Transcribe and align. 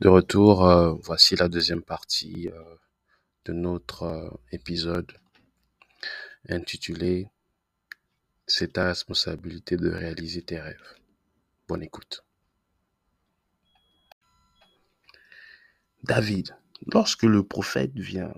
De 0.00 0.06
retour, 0.06 0.64
euh, 0.64 0.94
voici 1.02 1.34
la 1.34 1.48
deuxième 1.48 1.82
partie 1.82 2.48
euh, 2.50 2.76
de 3.46 3.52
notre 3.52 4.04
euh, 4.04 4.30
épisode 4.52 5.10
intitulé 6.48 7.30
C'est 8.46 8.74
ta 8.74 8.86
responsabilité 8.86 9.76
de 9.76 9.90
réaliser 9.90 10.42
tes 10.42 10.60
rêves. 10.60 10.94
Bonne 11.66 11.82
écoute. 11.82 12.24
David, 16.04 16.54
lorsque 16.86 17.24
le 17.24 17.42
prophète 17.42 17.98
vient, 17.98 18.32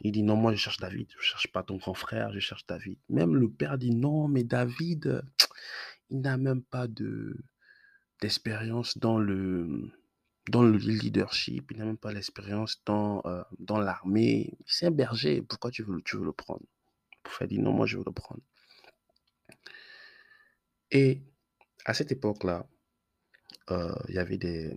il 0.00 0.12
dit 0.12 0.22
non, 0.22 0.36
moi 0.36 0.52
je 0.52 0.56
cherche 0.56 0.78
David, 0.78 1.08
je 1.18 1.22
cherche 1.22 1.52
pas 1.52 1.62
ton 1.62 1.76
grand 1.76 1.92
frère, 1.92 2.32
je 2.32 2.40
cherche 2.40 2.66
David. 2.66 2.96
Même 3.10 3.36
le 3.36 3.50
père 3.50 3.76
dit 3.76 3.94
non, 3.94 4.28
mais 4.28 4.44
David, 4.44 5.22
il 6.08 6.22
n'a 6.22 6.38
même 6.38 6.62
pas 6.62 6.88
de 6.88 7.36
d'expérience 8.22 8.96
dans 8.96 9.18
le 9.18 9.92
dans 10.48 10.62
le 10.62 10.76
leadership, 10.78 11.70
il 11.72 11.78
n'a 11.78 11.84
même 11.84 11.96
pas 11.96 12.12
l'expérience 12.12 12.80
dans, 12.84 13.20
euh, 13.26 13.42
dans 13.58 13.80
l'armée. 13.80 14.56
C'est 14.66 14.86
un 14.86 14.90
berger, 14.90 15.42
pourquoi 15.42 15.70
tu 15.70 15.82
veux, 15.82 16.00
tu 16.02 16.16
veux 16.16 16.24
le 16.24 16.32
prendre? 16.32 16.62
Le 16.62 17.22
prophète 17.24 17.48
dit 17.48 17.58
non, 17.58 17.72
moi 17.72 17.86
je 17.86 17.96
veux 17.98 18.04
le 18.06 18.12
prendre. 18.12 18.42
Et 20.92 21.22
à 21.84 21.94
cette 21.94 22.12
époque-là, 22.12 22.66
euh, 23.70 23.94
il 24.08 24.14
y 24.14 24.18
avait 24.18 24.38
des, 24.38 24.76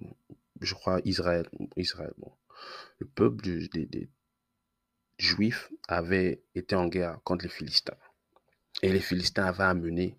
je 0.62 0.74
crois, 0.74 1.00
Israël, 1.06 1.48
Israël 1.78 2.14
bon, 2.18 2.32
le 2.98 3.06
peuple 3.08 3.44
des 3.44 4.10
Juifs 5.20 5.70
avait 5.88 6.42
été 6.56 6.76
en 6.76 6.88
guerre 6.88 7.20
contre 7.24 7.44
les 7.44 7.52
Philistins. 7.52 7.98
Et 8.82 8.92
les 8.92 9.02
Philistins 9.02 9.46
avaient 9.46 9.66
amené 9.66 10.18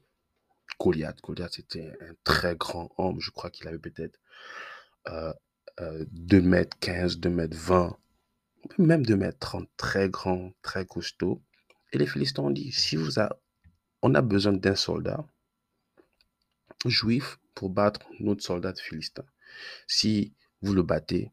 Goliath. 0.79 1.21
Goliath, 1.23 1.55
c'était 1.55 1.93
un 2.01 2.15
très 2.23 2.55
grand 2.55 2.93
homme. 2.99 3.19
Je 3.21 3.30
crois 3.30 3.51
qu'il 3.51 3.67
avait 3.67 3.79
peut-être 3.79 4.21
euh, 5.09 5.33
euh, 5.80 6.04
2 6.13 6.40
mètres 6.43 6.76
15, 6.80 7.18
2 7.18 7.30
mètres 7.30 7.57
20, 7.57 7.96
même 8.79 9.04
2 9.04 9.16
mètres 9.16 9.38
30, 9.38 9.68
très 9.77 10.09
grand, 10.09 10.52
très 10.62 10.87
costaud. 10.87 11.43
Et 11.93 11.99
les 11.99 12.07
Philistins 12.07 12.43
ont 12.43 12.51
dit, 12.51 12.73
si 12.73 12.96
vous 12.96 13.18
a, 13.18 13.30
on 14.02 14.15
a 14.15 14.23
besoin 14.23 14.52
d'un 14.52 14.77
soldat 14.77 15.24
juif 16.87 17.38
pour 17.54 17.71
battre 17.71 18.01
notre 18.21 18.43
soldat 18.43 18.74
philistin. 18.74 19.24
Si 19.87 20.35
vous 20.62 20.73
le 20.73 20.82
battez, 20.82 21.32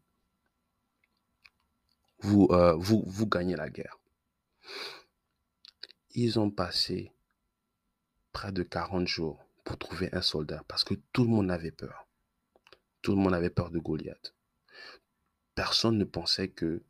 vous, 2.20 2.48
euh, 2.52 2.74
vous, 2.74 3.04
vous 3.06 3.28
gagnez 3.28 3.56
la 3.56 3.70
guerre. 3.70 4.00
Ils 6.12 6.40
ont 6.40 6.50
passé 6.50 7.12
près 8.32 8.52
de 8.52 8.64
40 8.64 9.08
jours 9.08 9.40
pour 9.64 9.78
trouver 9.78 10.10
un 10.14 10.22
soldat 10.22 10.64
parce 10.68 10.84
que 10.84 10.96
tout 11.14 11.24
le 11.24 11.30
monde 11.30 11.52
avait 11.52 11.72
peur. 11.72 12.07
Tout 13.08 13.16
le 13.16 13.22
monde 13.22 13.36
avait 13.36 13.50
peur 13.50 13.72
de 13.72 13.80
Goliath. 13.80 14.36
Personne 15.56 15.98
ne 15.98 16.04
pensait 16.04 16.50
que 16.50 16.84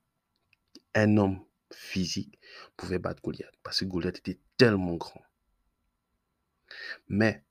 un 0.95 1.15
homme 1.15 1.45
physique 1.71 2.39
pouvait 2.75 2.97
battre 2.97 3.21
Goliath 3.21 3.53
parce 3.61 3.81
que 3.81 3.85
Goliath 3.85 4.17
était 4.17 4.39
tellement 4.57 4.95
grand. 4.95 5.21
Mais 7.07 7.45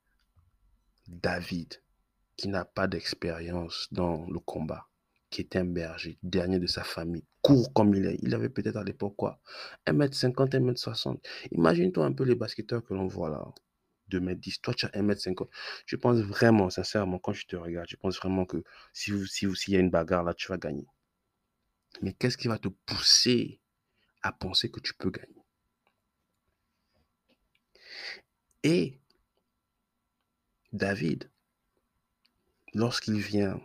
David, 1.07 1.81
qui 2.35 2.49
n'a 2.49 2.65
pas 2.65 2.87
d'expérience 2.87 3.87
dans 3.91 4.29
le 4.29 4.39
combat, 4.39 4.89
qui 5.29 5.39
est 5.39 5.55
un 5.55 5.63
berger, 5.63 6.19
dernier 6.21 6.59
de 6.59 6.67
sa 6.67 6.83
famille, 6.83 7.23
court 7.41 7.71
comme 7.71 7.95
il 7.95 8.05
est. 8.05 8.17
Il 8.21 8.35
avait 8.35 8.49
peut-être 8.49 8.75
à 8.75 8.83
l'époque 8.83 9.15
quoi 9.15 9.39
1m50, 9.85 10.49
1m60. 10.49 11.25
Imagine-toi 11.51 12.05
un 12.05 12.11
peu 12.11 12.25
les 12.25 12.35
basketteurs 12.35 12.83
que 12.83 12.93
l'on 12.93 13.07
voit 13.07 13.29
là. 13.29 13.47
2m10, 14.09 14.61
toi 14.61 14.73
tu 14.73 14.85
as 14.85 14.89
1m50. 14.89 15.47
Je 15.85 15.95
pense 15.95 16.19
vraiment, 16.19 16.69
sincèrement, 16.69 17.19
quand 17.19 17.33
je 17.33 17.45
te 17.47 17.55
regarde, 17.55 17.87
je 17.89 17.95
pense 17.95 18.17
vraiment 18.17 18.45
que 18.45 18.63
si 18.93 19.11
vous, 19.11 19.25
si 19.25 19.45
vous, 19.45 19.55
s'il 19.55 19.73
y 19.73 19.77
a 19.77 19.79
une 19.79 19.89
bagarre 19.89 20.23
là, 20.23 20.33
tu 20.33 20.47
vas 20.47 20.57
gagner. 20.57 20.87
Mais 22.01 22.13
qu'est-ce 22.13 22.37
qui 22.37 22.47
va 22.47 22.57
te 22.57 22.67
pousser 22.67 23.59
à 24.21 24.31
penser 24.31 24.69
que 24.69 24.79
tu 24.79 24.93
peux 24.93 25.09
gagner? 25.09 25.43
Et 28.63 28.99
David, 30.73 31.29
lorsqu'il 32.73 33.19
vient, 33.19 33.59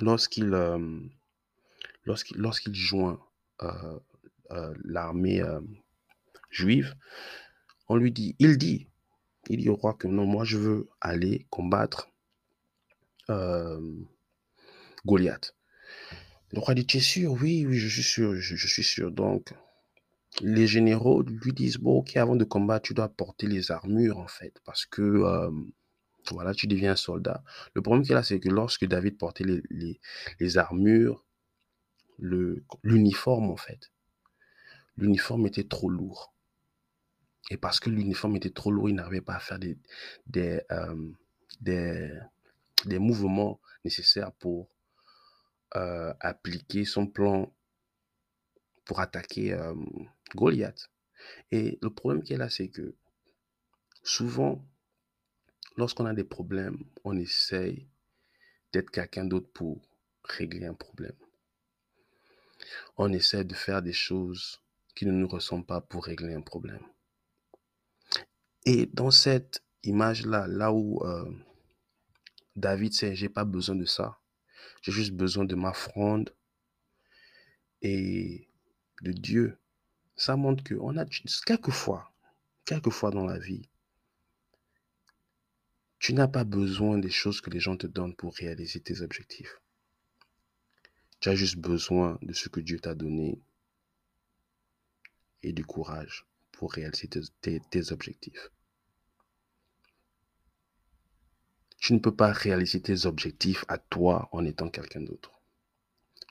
lorsqu'il 0.00 0.52
euh, 0.52 1.00
lorsqu'il 2.04 2.74
joint 2.74 3.20
euh, 3.62 3.98
euh, 4.50 4.74
l'armée 4.84 5.42
juive, 6.50 6.94
on 7.88 7.96
lui 7.96 8.12
dit, 8.12 8.36
il 8.38 8.58
dit, 8.58 8.87
il 9.48 9.58
dit 9.58 9.68
au 9.68 9.76
roi 9.76 9.94
que 9.94 10.06
non, 10.06 10.26
moi 10.26 10.44
je 10.44 10.58
veux 10.58 10.88
aller 11.00 11.46
combattre 11.50 12.10
euh, 13.30 13.80
Goliath. 15.06 15.54
Le 16.52 16.60
roi 16.60 16.74
dit, 16.74 16.86
tu 16.86 16.96
es 16.96 17.00
sûr 17.00 17.32
Oui, 17.32 17.66
oui, 17.66 17.76
je 17.76 17.88
suis 17.88 18.02
sûr, 18.02 18.34
je, 18.34 18.66
suis 18.66 18.82
sûr. 18.82 19.10
Donc, 19.10 19.52
les 20.40 20.66
généraux 20.66 21.22
lui 21.22 21.52
disent, 21.52 21.76
bon, 21.76 21.98
ok, 21.98 22.16
avant 22.16 22.36
de 22.36 22.44
combattre, 22.44 22.86
tu 22.86 22.94
dois 22.94 23.08
porter 23.08 23.46
les 23.46 23.70
armures, 23.70 24.18
en 24.18 24.28
fait, 24.28 24.54
parce 24.64 24.86
que, 24.86 25.02
euh, 25.02 25.50
voilà, 26.30 26.54
tu 26.54 26.66
deviens 26.66 26.92
un 26.92 26.96
soldat. 26.96 27.42
Le 27.74 27.82
problème 27.82 28.04
qu'il 28.04 28.16
a, 28.16 28.22
c'est 28.22 28.40
que 28.40 28.48
lorsque 28.48 28.86
David 28.86 29.18
portait 29.18 29.44
les, 30.38 30.58
armures, 30.58 31.26
l'uniforme, 32.18 33.50
en 33.50 33.56
fait, 33.56 33.92
l'uniforme 34.96 35.46
était 35.46 35.64
trop 35.64 35.90
lourd. 35.90 36.34
Et 37.50 37.56
parce 37.56 37.80
que 37.80 37.90
l'uniforme 37.90 38.36
était 38.36 38.50
trop 38.50 38.70
lourd, 38.70 38.88
il 38.88 38.94
n'arrivait 38.94 39.20
pas 39.20 39.36
à 39.36 39.40
faire 39.40 39.58
des, 39.58 39.78
des, 40.26 40.60
euh, 40.70 41.12
des, 41.60 42.98
mouvements 42.98 43.60
nécessaires 43.84 44.32
pour 44.32 44.68
euh, 45.76 46.12
appliquer 46.20 46.84
son 46.84 47.06
plan 47.06 47.52
pour 48.84 49.00
attaquer 49.00 49.52
euh, 49.52 49.74
Goliath. 50.34 50.90
Et 51.50 51.78
le 51.82 51.90
problème 51.90 52.22
qui 52.22 52.32
est 52.32 52.38
là, 52.38 52.48
c'est 52.48 52.68
que 52.68 52.94
souvent, 54.02 54.64
lorsqu'on 55.76 56.06
a 56.06 56.14
des 56.14 56.24
problèmes, 56.24 56.78
on 57.04 57.16
essaye 57.16 57.86
d'être 58.72 58.90
quelqu'un 58.90 59.24
d'autre 59.24 59.50
pour 59.52 59.82
régler 60.24 60.66
un 60.66 60.74
problème. 60.74 61.16
On 62.96 63.12
essaie 63.12 63.44
de 63.44 63.54
faire 63.54 63.82
des 63.82 63.92
choses 63.92 64.60
qui 64.94 65.06
ne 65.06 65.12
nous 65.12 65.28
ressemblent 65.28 65.66
pas 65.66 65.80
pour 65.80 66.04
régler 66.04 66.34
un 66.34 66.40
problème. 66.40 66.82
Et 68.70 68.84
dans 68.84 69.10
cette 69.10 69.64
image-là, 69.82 70.46
là 70.46 70.74
où 70.74 71.02
euh, 71.02 71.24
David 72.54 72.92
sait, 72.92 73.14
j'ai 73.14 73.30
pas 73.30 73.46
besoin 73.46 73.76
de 73.76 73.86
ça, 73.86 74.20
j'ai 74.82 74.92
juste 74.92 75.12
besoin 75.12 75.46
de 75.46 75.54
ma 75.54 75.72
fronde 75.72 76.34
et 77.80 78.46
de 79.00 79.12
Dieu. 79.12 79.56
Ça 80.16 80.36
montre 80.36 80.62
que 80.62 80.74
on 80.74 80.98
a 80.98 81.06
quelquefois, 81.46 82.12
quelquefois 82.66 83.10
dans 83.10 83.24
la 83.24 83.38
vie, 83.38 83.70
tu 85.98 86.12
n'as 86.12 86.28
pas 86.28 86.44
besoin 86.44 86.98
des 86.98 87.08
choses 87.08 87.40
que 87.40 87.48
les 87.48 87.60
gens 87.60 87.78
te 87.78 87.86
donnent 87.86 88.16
pour 88.16 88.34
réaliser 88.34 88.80
tes 88.80 89.00
objectifs. 89.00 89.62
Tu 91.20 91.30
as 91.30 91.34
juste 91.34 91.56
besoin 91.56 92.18
de 92.20 92.34
ce 92.34 92.50
que 92.50 92.60
Dieu 92.60 92.78
t'a 92.78 92.94
donné 92.94 93.40
et 95.42 95.54
du 95.54 95.64
courage 95.64 96.26
pour 96.52 96.74
réaliser 96.74 97.08
tes 97.08 97.92
objectifs. 97.92 98.50
Tu 101.78 101.94
ne 101.94 101.98
peux 101.98 102.14
pas 102.14 102.32
réaliser 102.32 102.80
tes 102.82 103.06
objectifs 103.06 103.64
à 103.68 103.78
toi 103.78 104.28
en 104.32 104.44
étant 104.44 104.68
quelqu'un 104.68 105.00
d'autre. 105.00 105.32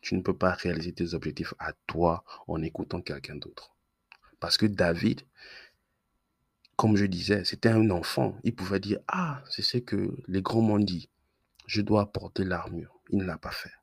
Tu 0.02 0.16
ne 0.16 0.22
peux 0.22 0.38
pas 0.38 0.52
réaliser 0.52 0.94
tes 0.94 1.13
objectifs 1.13 1.53
à 1.59 1.74
toi 1.88 2.24
en 2.47 2.62
écoutant 2.62 3.02
quelqu'un 3.02 3.35
d'autre. 3.35 3.75
Parce 4.40 4.58
que 4.58 4.66
David, 4.66 5.24
comme 6.75 6.96
je 6.96 7.06
disais, 7.06 7.44
c'était 7.44 7.69
un 7.69 7.90
enfant. 7.90 8.38
Il 8.44 8.55
pouvait 8.55 8.79
dire, 8.79 8.99
ah, 9.08 9.44
c'est 9.49 9.64
ce 9.64 9.79
que 9.79 10.16
les 10.28 10.41
grands 10.41 10.61
m'ont 10.61 10.79
dit. 10.79 11.09
Je 11.66 11.82
dois 11.82 12.11
porter 12.11 12.44
l'armure. 12.44 12.99
Il 13.09 13.17
ne 13.17 13.23
l'a 13.23 13.38
pas 13.38 13.52
fait. 13.52 13.73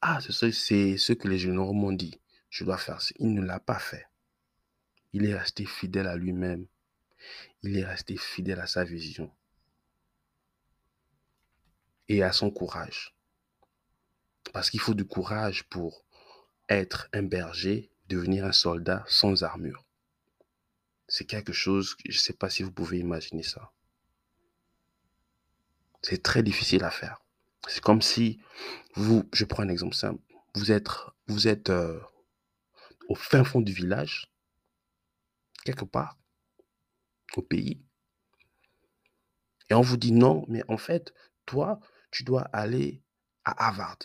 Ah, 0.00 0.20
c'est 0.20 0.32
ce, 0.32 1.12
que 1.12 1.28
les 1.28 1.38
généraux 1.38 1.72
m'ont 1.72 1.92
dit. 1.92 2.20
Je 2.50 2.64
dois 2.64 2.78
faire. 2.78 2.98
Il 3.18 3.34
ne 3.34 3.42
l'a 3.42 3.60
pas 3.60 3.78
fait. 3.78 4.06
Il 5.12 5.24
est 5.26 5.36
resté 5.36 5.64
fidèle 5.64 6.06
à 6.06 6.16
lui-même. 6.16 6.66
Il 7.62 7.76
est 7.76 7.84
resté 7.84 8.16
fidèle 8.16 8.60
à 8.60 8.66
sa 8.66 8.84
vision 8.84 9.30
et 12.08 12.22
à 12.22 12.32
son 12.32 12.50
courage. 12.50 13.14
Parce 14.52 14.70
qu'il 14.70 14.80
faut 14.80 14.94
du 14.94 15.04
courage 15.04 15.64
pour 15.64 16.04
être 16.68 17.08
un 17.12 17.22
berger, 17.22 17.90
devenir 18.08 18.44
un 18.44 18.52
soldat 18.52 19.04
sans 19.06 19.42
armure. 19.42 19.84
C'est 21.06 21.24
quelque 21.24 21.52
chose, 21.52 21.96
je 22.04 22.16
ne 22.16 22.22
sais 22.22 22.32
pas 22.32 22.50
si 22.50 22.62
vous 22.62 22.72
pouvez 22.72 22.98
imaginer 22.98 23.42
ça. 23.42 23.72
C'est 26.02 26.22
très 26.22 26.42
difficile 26.42 26.84
à 26.84 26.90
faire. 26.90 27.20
C'est 27.66 27.82
comme 27.82 28.02
si 28.02 28.40
vous, 28.94 29.28
je 29.32 29.44
prends 29.44 29.62
un 29.62 29.68
exemple 29.68 29.94
simple, 29.94 30.22
vous 30.54 30.70
êtes, 30.70 30.88
vous 31.26 31.48
êtes 31.48 31.70
euh, 31.70 32.00
au 33.08 33.14
fin 33.14 33.44
fond 33.44 33.60
du 33.60 33.72
village, 33.72 34.30
quelque 35.64 35.84
part, 35.84 36.18
pays, 37.42 37.80
et 39.70 39.74
on 39.74 39.80
vous 39.80 39.96
dit 39.96 40.12
non, 40.12 40.44
mais 40.48 40.62
en 40.68 40.78
fait, 40.78 41.14
toi, 41.46 41.80
tu 42.10 42.24
dois 42.24 42.42
aller 42.52 43.02
à 43.44 43.66
Harvard. 43.66 43.98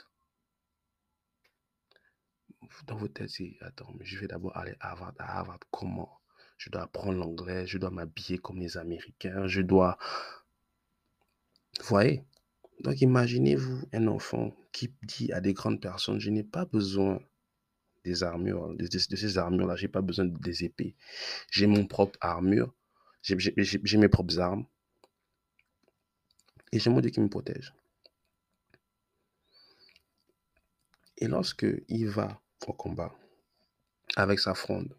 Dans 2.87 2.95
votre 2.95 3.13
tête, 3.13 3.29
c'est 3.29 3.55
attends, 3.61 3.93
mais 3.97 4.05
je 4.05 4.19
vais 4.19 4.27
d'abord 4.27 4.55
aller 4.57 4.75
à 4.79 4.91
Harvard. 4.91 5.13
À 5.19 5.37
Harvard, 5.37 5.59
comment? 5.71 6.19
Je 6.57 6.69
dois 6.69 6.83
apprendre 6.83 7.17
l'anglais, 7.17 7.67
je 7.67 7.77
dois 7.77 7.91
m'habiller 7.91 8.37
comme 8.37 8.59
les 8.59 8.77
Américains, 8.77 9.47
je 9.47 9.61
dois. 9.61 9.97
Vous 11.79 11.87
voyez? 11.87 12.23
Donc 12.81 12.99
imaginez-vous 13.01 13.87
un 13.93 14.07
enfant 14.07 14.55
qui 14.71 14.93
dit 15.03 15.31
à 15.31 15.41
des 15.41 15.53
grandes 15.53 15.81
personnes 15.81 16.19
Je 16.19 16.29
n'ai 16.29 16.43
pas 16.43 16.65
besoin 16.65 17.19
des 18.03 18.23
armures, 18.23 18.75
de, 18.75 18.97
ces 18.97 19.37
armures-là, 19.37 19.75
j'ai 19.77 19.87
pas 19.87 20.01
besoin 20.01 20.25
des 20.25 20.65
épées. 20.65 20.95
J'ai 21.51 21.67
mon 21.67 21.87
propre 21.87 22.17
armure, 22.21 22.73
j'ai 23.23 23.97
mes 23.97 24.09
propres 24.09 24.39
armes. 24.39 24.65
Et 26.71 26.79
j'ai 26.79 26.89
mon 26.89 26.99
Dieu 27.01 27.11
qui 27.11 27.21
me 27.21 27.29
protège. 27.29 27.73
Et 31.17 31.27
lorsque 31.27 31.65
il 31.87 32.09
va 32.09 32.41
au 32.67 32.73
combat 32.73 33.15
avec 34.15 34.39
sa 34.39 34.55
fronde, 34.55 34.97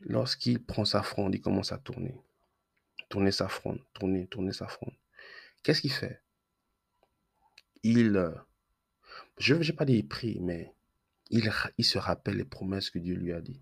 lorsqu'il 0.00 0.64
prend 0.64 0.84
sa 0.84 1.02
fronde, 1.02 1.34
il 1.34 1.40
commence 1.40 1.72
à 1.72 1.78
tourner. 1.78 2.14
Tourner 3.08 3.30
sa 3.30 3.48
fronde, 3.48 3.80
tourner, 3.92 4.26
tourner 4.26 4.52
sa 4.52 4.66
fronde. 4.66 4.94
Qu'est-ce 5.62 5.82
qu'il 5.82 5.92
fait? 5.92 6.22
Il, 7.82 8.16
euh, 8.16 8.34
je 9.38 9.54
ne 9.54 9.72
pas 9.72 9.84
dire 9.84 10.04
prie, 10.08 10.40
mais 10.40 10.74
il, 11.30 11.52
il 11.78 11.84
se 11.84 11.98
rappelle 11.98 12.38
les 12.38 12.44
promesses 12.44 12.90
que 12.90 12.98
Dieu 12.98 13.14
lui 13.14 13.32
a 13.32 13.40
dit. 13.40 13.60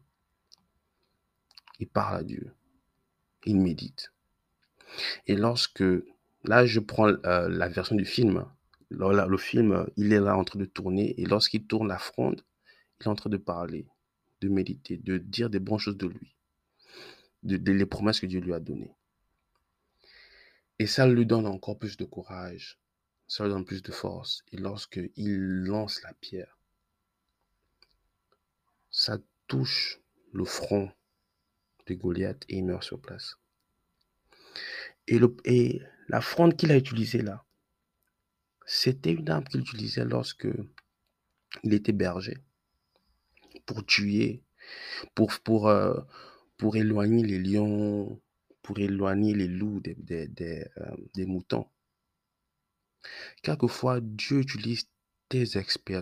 Il 1.79 1.89
parle 1.89 2.17
à 2.17 2.23
Dieu. 2.23 2.53
Il 3.45 3.57
médite. 3.61 4.13
Et 5.27 5.37
lorsque, 5.37 5.85
là 6.45 6.67
je 6.67 6.81
prends 6.81 7.09
euh, 7.09 7.49
la 7.49 7.69
version 7.69 7.97
du 7.97 8.05
film, 8.05 8.47
le 8.91 9.37
film, 9.37 9.87
il 9.97 10.13
est 10.13 10.21
là 10.21 10.37
en 10.37 10.45
train 10.45 10.59
de 10.59 10.65
tourner 10.65 11.19
et 11.21 11.25
lorsqu'il 11.25 11.67
tourne 11.67 11.89
la 11.89 11.99
fronde, 11.99 12.43
il 13.01 13.05
est 13.05 13.09
en 13.09 13.15
train 13.15 13.31
de 13.31 13.37
parler, 13.37 13.87
de 14.41 14.49
méditer, 14.49 14.97
de 14.97 15.19
dire 15.19 15.51
des 15.51 15.61
bonnes 15.61 15.79
choses 15.79 15.97
de 15.97 16.07
lui, 16.07 16.35
de, 17.43 17.85
promesses 17.85 18.21
que 18.21 18.27
Dieu 18.27 18.41
lui 18.41 18.53
a 18.53 18.61
données. 18.61 18.95
Et 20.79 20.87
ça 20.87 21.07
lui 21.07 21.27
donne 21.27 21.47
encore 21.47 21.79
plus 21.79 21.97
de 21.97 22.05
courage, 22.05 22.79
ça 23.27 23.45
lui 23.45 23.51
donne 23.51 23.65
plus 23.65 23.83
de 23.83 23.93
force. 23.93 24.45
Et 24.53 24.57
lorsqu'il 24.57 25.65
lance 25.65 26.03
la 26.03 26.13
pierre, 26.15 26.59
ça 28.91 29.19
touche 29.47 30.01
le 30.33 30.45
front 30.45 30.91
de 31.87 31.95
Goliath 31.95 32.45
et 32.49 32.59
il 32.59 32.65
meurt 32.65 32.83
sur 32.83 33.01
place. 33.01 33.37
Et, 35.09 35.81
la 36.09 36.21
fronde 36.21 36.57
qu'il 36.57 36.71
a 36.73 36.77
utilisée 36.77 37.23
là, 37.23 37.45
c'était 38.67 39.13
une 39.13 39.29
arme 39.31 39.45
qu'il 39.45 39.61
utilisait 39.61 40.05
lorsque 40.05 40.49
il 41.63 41.75
était 41.75 41.93
berger 41.93 42.39
pour 43.67 43.85
tuer, 43.87 44.43
pour, 45.15 45.69
euh, 45.69 45.95
éloigner 46.75 47.23
les 47.23 47.39
lions, 47.39 48.21
pour 48.63 48.79
éloigner 48.79 49.35
les 49.35 49.49
loups 49.49 49.81
des, 49.81 50.67
euh, 50.79 51.27
moutons. 51.27 51.67
Quelquefois, 53.43 54.01
Dieu 54.01 54.41
utilise 54.41 54.89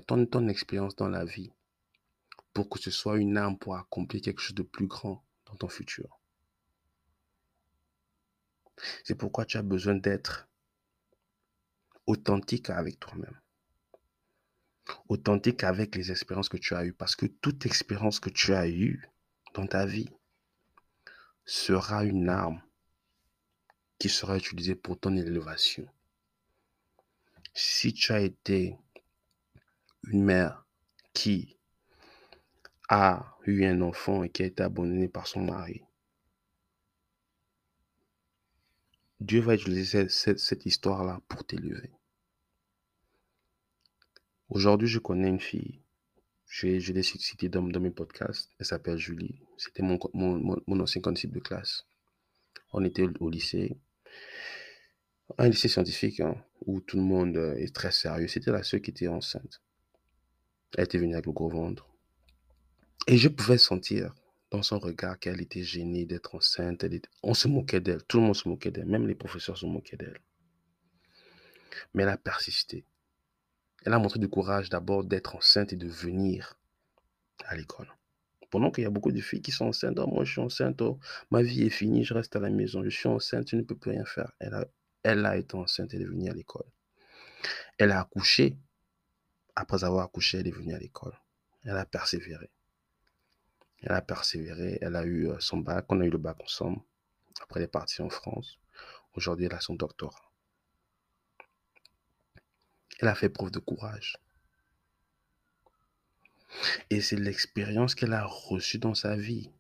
ton, 0.06 0.26
ton 0.26 0.48
expérience 0.48 0.96
dans 0.96 1.08
la 1.08 1.24
vie 1.24 1.52
pour 2.52 2.68
que 2.68 2.80
ce 2.80 2.90
soit 2.90 3.18
une 3.18 3.36
arme 3.36 3.58
pour 3.58 3.76
accomplir 3.76 4.22
quelque 4.22 4.40
chose 4.40 4.54
de 4.54 4.62
plus 4.62 4.86
grand 4.86 5.24
ton 5.56 5.68
futur. 5.68 6.20
C'est 9.04 9.14
pourquoi 9.14 9.44
tu 9.44 9.58
as 9.58 9.62
besoin 9.62 9.94
d'être 9.94 10.48
authentique 12.06 12.70
avec 12.70 12.98
toi-même. 12.98 13.38
Authentique 15.08 15.64
avec 15.64 15.94
les 15.94 16.10
expériences 16.10 16.48
que 16.48 16.56
tu 16.56 16.74
as 16.74 16.84
eues. 16.84 16.92
Parce 16.92 17.14
que 17.14 17.26
toute 17.26 17.66
expérience 17.66 18.20
que 18.20 18.30
tu 18.30 18.54
as 18.54 18.68
eue 18.68 19.08
dans 19.54 19.66
ta 19.66 19.86
vie 19.86 20.10
sera 21.44 22.04
une 22.04 22.28
arme 22.28 22.62
qui 23.98 24.08
sera 24.08 24.36
utilisée 24.36 24.74
pour 24.74 24.98
ton 24.98 25.16
élévation. 25.16 25.86
Si 27.54 27.92
tu 27.92 28.12
as 28.12 28.20
été 28.20 28.78
une 30.04 30.24
mère 30.24 30.64
qui 31.12 31.58
a 32.90 33.36
eu 33.46 33.64
un 33.64 33.80
enfant 33.82 34.24
et 34.24 34.28
qui 34.28 34.42
a 34.42 34.46
été 34.46 34.64
abandonné 34.64 35.08
par 35.08 35.28
son 35.28 35.42
mari, 35.42 35.82
Dieu 39.20 39.40
va 39.40 39.54
utiliser 39.54 40.08
cette, 40.08 40.66
histoire-là 40.66 41.20
pour 41.28 41.46
t'élever. 41.46 41.90
Aujourd'hui, 44.48 44.88
je 44.88 44.98
connais 44.98 45.28
une 45.28 45.40
fille. 45.40 45.78
Je, 46.46 46.92
l'ai 46.92 47.02
citée 47.04 47.48
dans, 47.48 47.62
dans, 47.62 47.78
mes 47.78 47.90
podcasts. 47.90 48.50
Elle 48.58 48.66
s'appelle 48.66 48.96
Julie. 48.96 49.40
C'était 49.56 49.82
mon, 49.82 50.00
mon, 50.14 50.80
ancien 50.80 51.00
concept 51.00 51.32
de 51.32 51.38
classe. 51.38 51.86
On 52.72 52.82
était 52.84 53.06
au, 53.20 53.30
lycée. 53.30 53.76
Un 55.38 55.48
lycée 55.48 55.68
scientifique 55.68 56.18
hein, 56.20 56.34
où 56.66 56.80
tout 56.80 56.96
le 56.96 57.04
monde 57.04 57.36
euh, 57.36 57.54
est 57.54 57.72
très 57.72 57.92
sérieux. 57.92 58.26
C'était 58.26 58.50
la 58.50 58.64
seule 58.64 58.80
qui 58.80 58.90
était 58.90 59.06
enceinte. 59.06 59.62
Elle 60.76 60.84
était 60.84 60.98
venue 60.98 61.12
avec 61.12 61.26
le 61.26 61.32
gros 61.32 61.48
ventre. 61.48 61.89
Et 63.06 63.16
je 63.16 63.28
pouvais 63.28 63.58
sentir 63.58 64.14
dans 64.50 64.62
son 64.62 64.78
regard 64.78 65.18
qu'elle 65.18 65.40
était 65.40 65.62
gênée 65.62 66.04
d'être 66.04 66.34
enceinte. 66.34 66.84
On 67.22 67.34
se 67.34 67.48
moquait 67.48 67.80
d'elle. 67.80 68.02
Tout 68.04 68.18
le 68.18 68.24
monde 68.24 68.36
se 68.36 68.48
moquait 68.48 68.70
d'elle. 68.70 68.86
Même 68.86 69.06
les 69.06 69.14
professeurs 69.14 69.56
se 69.56 69.66
moquaient 69.66 69.96
d'elle. 69.96 70.20
Mais 71.94 72.02
elle 72.02 72.08
a 72.08 72.16
persisté. 72.16 72.84
Elle 73.84 73.94
a 73.94 73.98
montré 73.98 74.18
du 74.18 74.28
courage 74.28 74.68
d'abord 74.68 75.04
d'être 75.04 75.36
enceinte 75.36 75.72
et 75.72 75.76
de 75.76 75.88
venir 75.88 76.58
à 77.46 77.56
l'école. 77.56 77.88
Pendant 78.50 78.70
qu'il 78.70 78.84
y 78.84 78.86
a 78.86 78.90
beaucoup 78.90 79.12
de 79.12 79.20
filles 79.20 79.42
qui 79.42 79.52
sont 79.52 79.66
enceintes, 79.66 79.98
oh, 79.98 80.06
moi 80.08 80.24
je 80.24 80.32
suis 80.32 80.40
enceinte, 80.40 80.82
oh, 80.82 80.98
ma 81.30 81.40
vie 81.40 81.62
est 81.62 81.70
finie, 81.70 82.04
je 82.04 82.12
reste 82.12 82.34
à 82.34 82.40
la 82.40 82.50
maison, 82.50 82.82
je 82.82 82.90
suis 82.90 83.08
enceinte, 83.08 83.48
je 83.48 83.56
ne 83.56 83.62
peux 83.62 83.76
plus 83.76 83.92
rien 83.92 84.04
faire. 84.04 84.32
Elle 84.40 84.54
a, 84.54 84.66
elle 85.04 85.24
a 85.24 85.36
été 85.36 85.54
enceinte, 85.54 85.94
elle 85.94 86.02
est 86.02 86.06
venue 86.06 86.28
à 86.28 86.34
l'école. 86.34 86.66
Elle 87.78 87.92
a 87.92 88.00
accouché. 88.00 88.56
Après 89.56 89.84
avoir 89.84 90.04
accouché, 90.04 90.38
elle 90.38 90.48
est 90.48 90.52
venue 90.54 90.74
à 90.74 90.78
l'école. 90.78 91.14
Elle 91.64 91.76
a 91.76 91.86
persévéré. 91.86 92.50
Elle 93.82 93.92
a 93.92 94.02
persévéré, 94.02 94.78
elle 94.82 94.96
a 94.96 95.04
eu 95.04 95.28
euh, 95.28 95.40
son 95.40 95.58
bac, 95.58 95.86
on 95.88 96.00
a 96.00 96.04
eu 96.04 96.10
le 96.10 96.18
bac 96.18 96.38
ensemble. 96.40 96.80
Après, 97.42 97.60
elle 97.60 97.64
est 97.64 97.68
partie 97.68 98.02
en 98.02 98.10
France. 98.10 98.58
Aujourd'hui, 99.14 99.46
elle 99.46 99.54
a 99.54 99.60
son 99.60 99.74
doctorat. 99.74 100.30
Elle 103.00 103.08
a 103.08 103.14
fait 103.14 103.30
preuve 103.30 103.50
de 103.50 103.58
courage. 103.58 104.18
Et 106.90 107.00
c'est 107.00 107.16
l'expérience 107.16 107.94
qu'elle 107.94 108.12
a 108.12 108.24
reçue 108.24 108.78
dans 108.78 108.94
sa 108.94 109.16
vie 109.16 109.50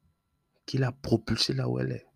qui 0.66 0.76
l'a 0.76 0.92
propulsée 0.92 1.54
là 1.54 1.68
où 1.68 1.78
elle 1.78 1.92
est. 1.92 2.06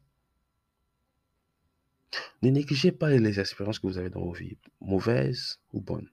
Ne 2.42 2.50
négligez 2.50 2.92
pas 2.92 3.08
les 3.10 3.40
expériences 3.40 3.78
que 3.78 3.86
vous 3.86 3.98
avez 3.98 4.10
dans 4.10 4.20
vos 4.20 4.32
vies, 4.32 4.58
mauvaises 4.80 5.60
ou 5.72 5.80
bonnes. 5.80 6.10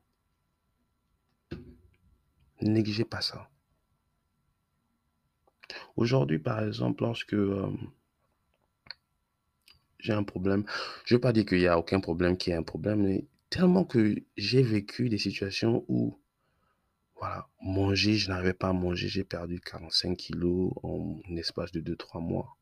Ne 2.62 2.69
négligez 2.69 3.05
pas 3.05 3.21
ça. 3.21 3.50
Aujourd'hui, 5.95 6.39
par 6.39 6.63
exemple, 6.63 7.03
lorsque 7.03 7.33
euh, 7.33 7.67
j'ai 9.99 10.13
un 10.13 10.23
problème, 10.23 10.65
je 11.05 11.13
ne 11.13 11.17
veux 11.17 11.21
pas 11.21 11.33
dire 11.33 11.45
qu'il 11.45 11.59
n'y 11.59 11.67
a 11.67 11.77
aucun 11.77 11.99
problème 11.99 12.37
qui 12.37 12.51
est 12.51 12.55
un 12.55 12.63
problème, 12.63 13.03
mais 13.03 13.25
tellement 13.49 13.83
que 13.83 14.15
j'ai 14.37 14.63
vécu 14.63 15.09
des 15.09 15.17
situations 15.17 15.85
où, 15.87 16.17
voilà, 17.17 17.47
manger, 17.61 18.15
je 18.15 18.29
n'arrivais 18.29 18.53
pas 18.53 18.69
à 18.69 18.73
manger, 18.73 19.07
j'ai 19.07 19.23
perdu 19.23 19.59
45 19.59 20.17
kilos 20.17 20.73
en 20.83 21.19
espace 21.35 21.71
de 21.71 21.81
2-3 21.81 22.21
mois. 22.21 22.57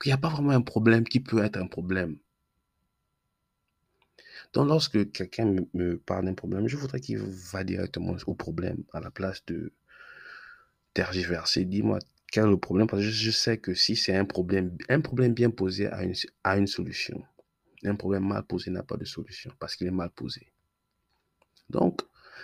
Qu'il 0.00 0.10
n'y 0.10 0.14
a 0.14 0.18
pas 0.18 0.28
vraiment 0.28 0.50
un 0.50 0.60
problème 0.60 1.04
qui 1.04 1.20
peut 1.20 1.42
être 1.44 1.56
un 1.56 1.66
problème. 1.66 2.18
Donc, 4.52 4.68
lorsque 4.68 5.12
quelqu'un 5.12 5.54
me 5.74 5.98
parle 5.98 6.24
d'un 6.24 6.34
problème, 6.34 6.68
je 6.68 6.76
voudrais 6.76 7.00
qu'il 7.00 7.18
va 7.18 7.64
directement 7.64 8.16
au 8.26 8.34
problème 8.34 8.82
à 8.92 9.00
la 9.00 9.10
place 9.10 9.44
de 9.46 9.72
tergiverser. 10.94 11.64
Dis-moi, 11.64 11.98
quel 12.30 12.44
est 12.44 12.50
le 12.50 12.58
problème 12.58 12.86
Parce 12.86 13.02
que 13.02 13.08
je 13.08 13.30
sais 13.30 13.58
que 13.58 13.74
si 13.74 13.96
c'est 13.96 14.14
un 14.14 14.24
problème, 14.24 14.76
un 14.88 15.00
problème 15.00 15.34
bien 15.34 15.50
posé 15.50 15.86
a 15.86 16.02
une, 16.02 16.14
a 16.44 16.56
une 16.58 16.66
solution. 16.66 17.24
Un 17.84 17.94
problème 17.94 18.26
mal 18.26 18.44
posé 18.44 18.70
n'a 18.70 18.82
pas 18.82 18.96
de 18.96 19.04
solution 19.04 19.52
parce 19.58 19.76
qu'il 19.76 19.86
est 19.86 19.92
mal 19.92 20.10
posé. 20.10 20.52
Donc, 21.70 22.02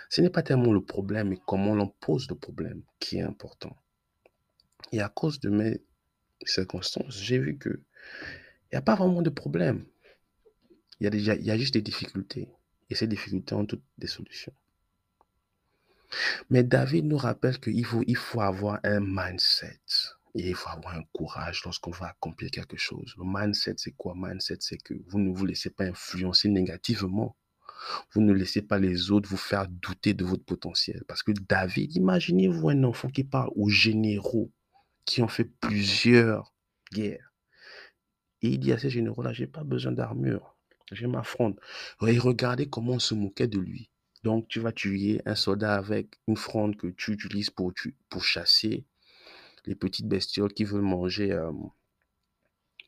ce 0.09 0.21
n'est 0.21 0.29
pas 0.29 0.43
tellement 0.43 0.73
le 0.73 0.81
problème, 0.81 1.29
mais 1.29 1.39
comment 1.45 1.75
l'on 1.75 1.87
pose 1.87 2.27
le 2.29 2.35
problème 2.35 2.81
qui 2.99 3.17
est 3.17 3.21
important. 3.21 3.75
Et 4.91 5.01
à 5.01 5.09
cause 5.09 5.39
de 5.39 5.49
mes 5.49 5.81
circonstances, 6.45 7.21
j'ai 7.21 7.39
vu 7.39 7.57
que 7.57 7.69
il 7.69 8.75
n'y 8.75 8.77
a 8.77 8.81
pas 8.81 8.95
vraiment 8.95 9.21
de 9.21 9.29
problème. 9.29 9.85
Il 10.99 11.13
y, 11.13 11.17
il 11.17 11.45
y 11.45 11.51
a 11.51 11.57
juste 11.57 11.73
des 11.73 11.81
difficultés. 11.81 12.49
Et 12.89 12.95
ces 12.95 13.07
difficultés 13.07 13.55
ont 13.55 13.65
toutes 13.65 13.83
des 13.97 14.07
solutions. 14.07 14.53
Mais 16.49 16.63
David 16.63 17.05
nous 17.05 17.17
rappelle 17.17 17.59
qu'il 17.59 17.85
faut, 17.85 18.03
il 18.07 18.17
faut 18.17 18.41
avoir 18.41 18.79
un 18.83 18.99
mindset. 18.99 19.79
Et 20.35 20.49
il 20.49 20.55
faut 20.55 20.69
avoir 20.69 20.95
un 20.95 21.03
courage 21.13 21.61
lorsqu'on 21.63 21.91
va 21.91 22.07
accomplir 22.07 22.51
quelque 22.51 22.77
chose. 22.77 23.15
Le 23.17 23.23
mindset, 23.25 23.75
c'est 23.77 23.95
quoi? 23.95 24.13
Mindset, 24.17 24.57
c'est 24.59 24.77
que 24.77 24.93
vous 25.07 25.19
ne 25.19 25.33
vous 25.33 25.45
laissez 25.45 25.69
pas 25.69 25.85
influencer 25.85 26.49
négativement 26.49 27.37
Vous 28.13 28.21
ne 28.21 28.33
laissez 28.33 28.61
pas 28.61 28.77
les 28.77 29.11
autres 29.11 29.29
vous 29.29 29.37
faire 29.37 29.67
douter 29.69 30.13
de 30.13 30.25
votre 30.25 30.43
potentiel. 30.43 31.03
Parce 31.07 31.23
que 31.23 31.31
David, 31.31 31.95
imaginez-vous 31.95 32.69
un 32.69 32.83
enfant 32.83 33.09
qui 33.09 33.23
parle 33.23 33.49
aux 33.55 33.69
généraux 33.69 34.51
qui 35.05 35.21
ont 35.21 35.27
fait 35.27 35.45
plusieurs 35.45 36.53
guerres. 36.91 37.33
Et 38.41 38.49
il 38.49 38.59
dit 38.59 38.73
à 38.73 38.77
ces 38.77 38.89
généraux-là, 38.89 39.33
j'ai 39.33 39.47
pas 39.47 39.63
besoin 39.63 39.91
d'armure, 39.91 40.57
j'ai 40.91 41.07
ma 41.07 41.23
fronde. 41.23 41.59
Et 42.05 42.19
regardez 42.19 42.67
comment 42.67 42.93
on 42.93 42.99
se 42.99 43.13
moquait 43.13 43.47
de 43.47 43.59
lui. 43.59 43.89
Donc, 44.25 44.47
tu 44.47 44.59
vas 44.59 44.71
tuer 44.71 45.21
un 45.27 45.35
soldat 45.35 45.75
avec 45.75 46.17
une 46.27 46.35
fronde 46.35 46.75
que 46.77 46.87
tu 46.87 47.11
utilises 47.11 47.51
pour, 47.51 47.71
pour 48.09 48.23
chasser 48.23 48.83
les 49.67 49.75
petites 49.75 50.07
bestioles 50.07 50.51
qui 50.51 50.63
veulent 50.63 50.81
manger 50.81 51.39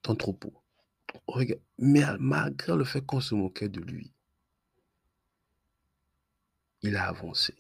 ton 0.01 0.15
troupeau. 0.15 0.51
Mais 1.77 2.01
malgré 2.17 2.75
le 2.75 2.84
fait 2.84 3.06
qu'on 3.06 3.22
se 3.22 3.36
moquait 3.36 3.70
de 3.70 3.82
lui, 3.82 4.12
il 6.82 6.96
a 6.96 7.08
avancé. 7.08 7.53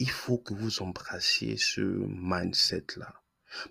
Il 0.00 0.10
faut 0.10 0.38
que 0.38 0.52
vous 0.52 0.82
embrassiez 0.82 1.56
ce 1.56 1.80
mindset-là. 1.80 3.22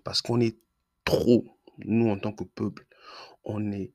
Parce 0.05 0.21
qu'on 0.21 0.39
est 0.39 0.57
trop, 1.03 1.45
nous 1.79 2.09
en 2.09 2.17
tant 2.17 2.31
que 2.31 2.45
peuple, 2.45 2.87
on 3.43 3.73
est 3.73 3.91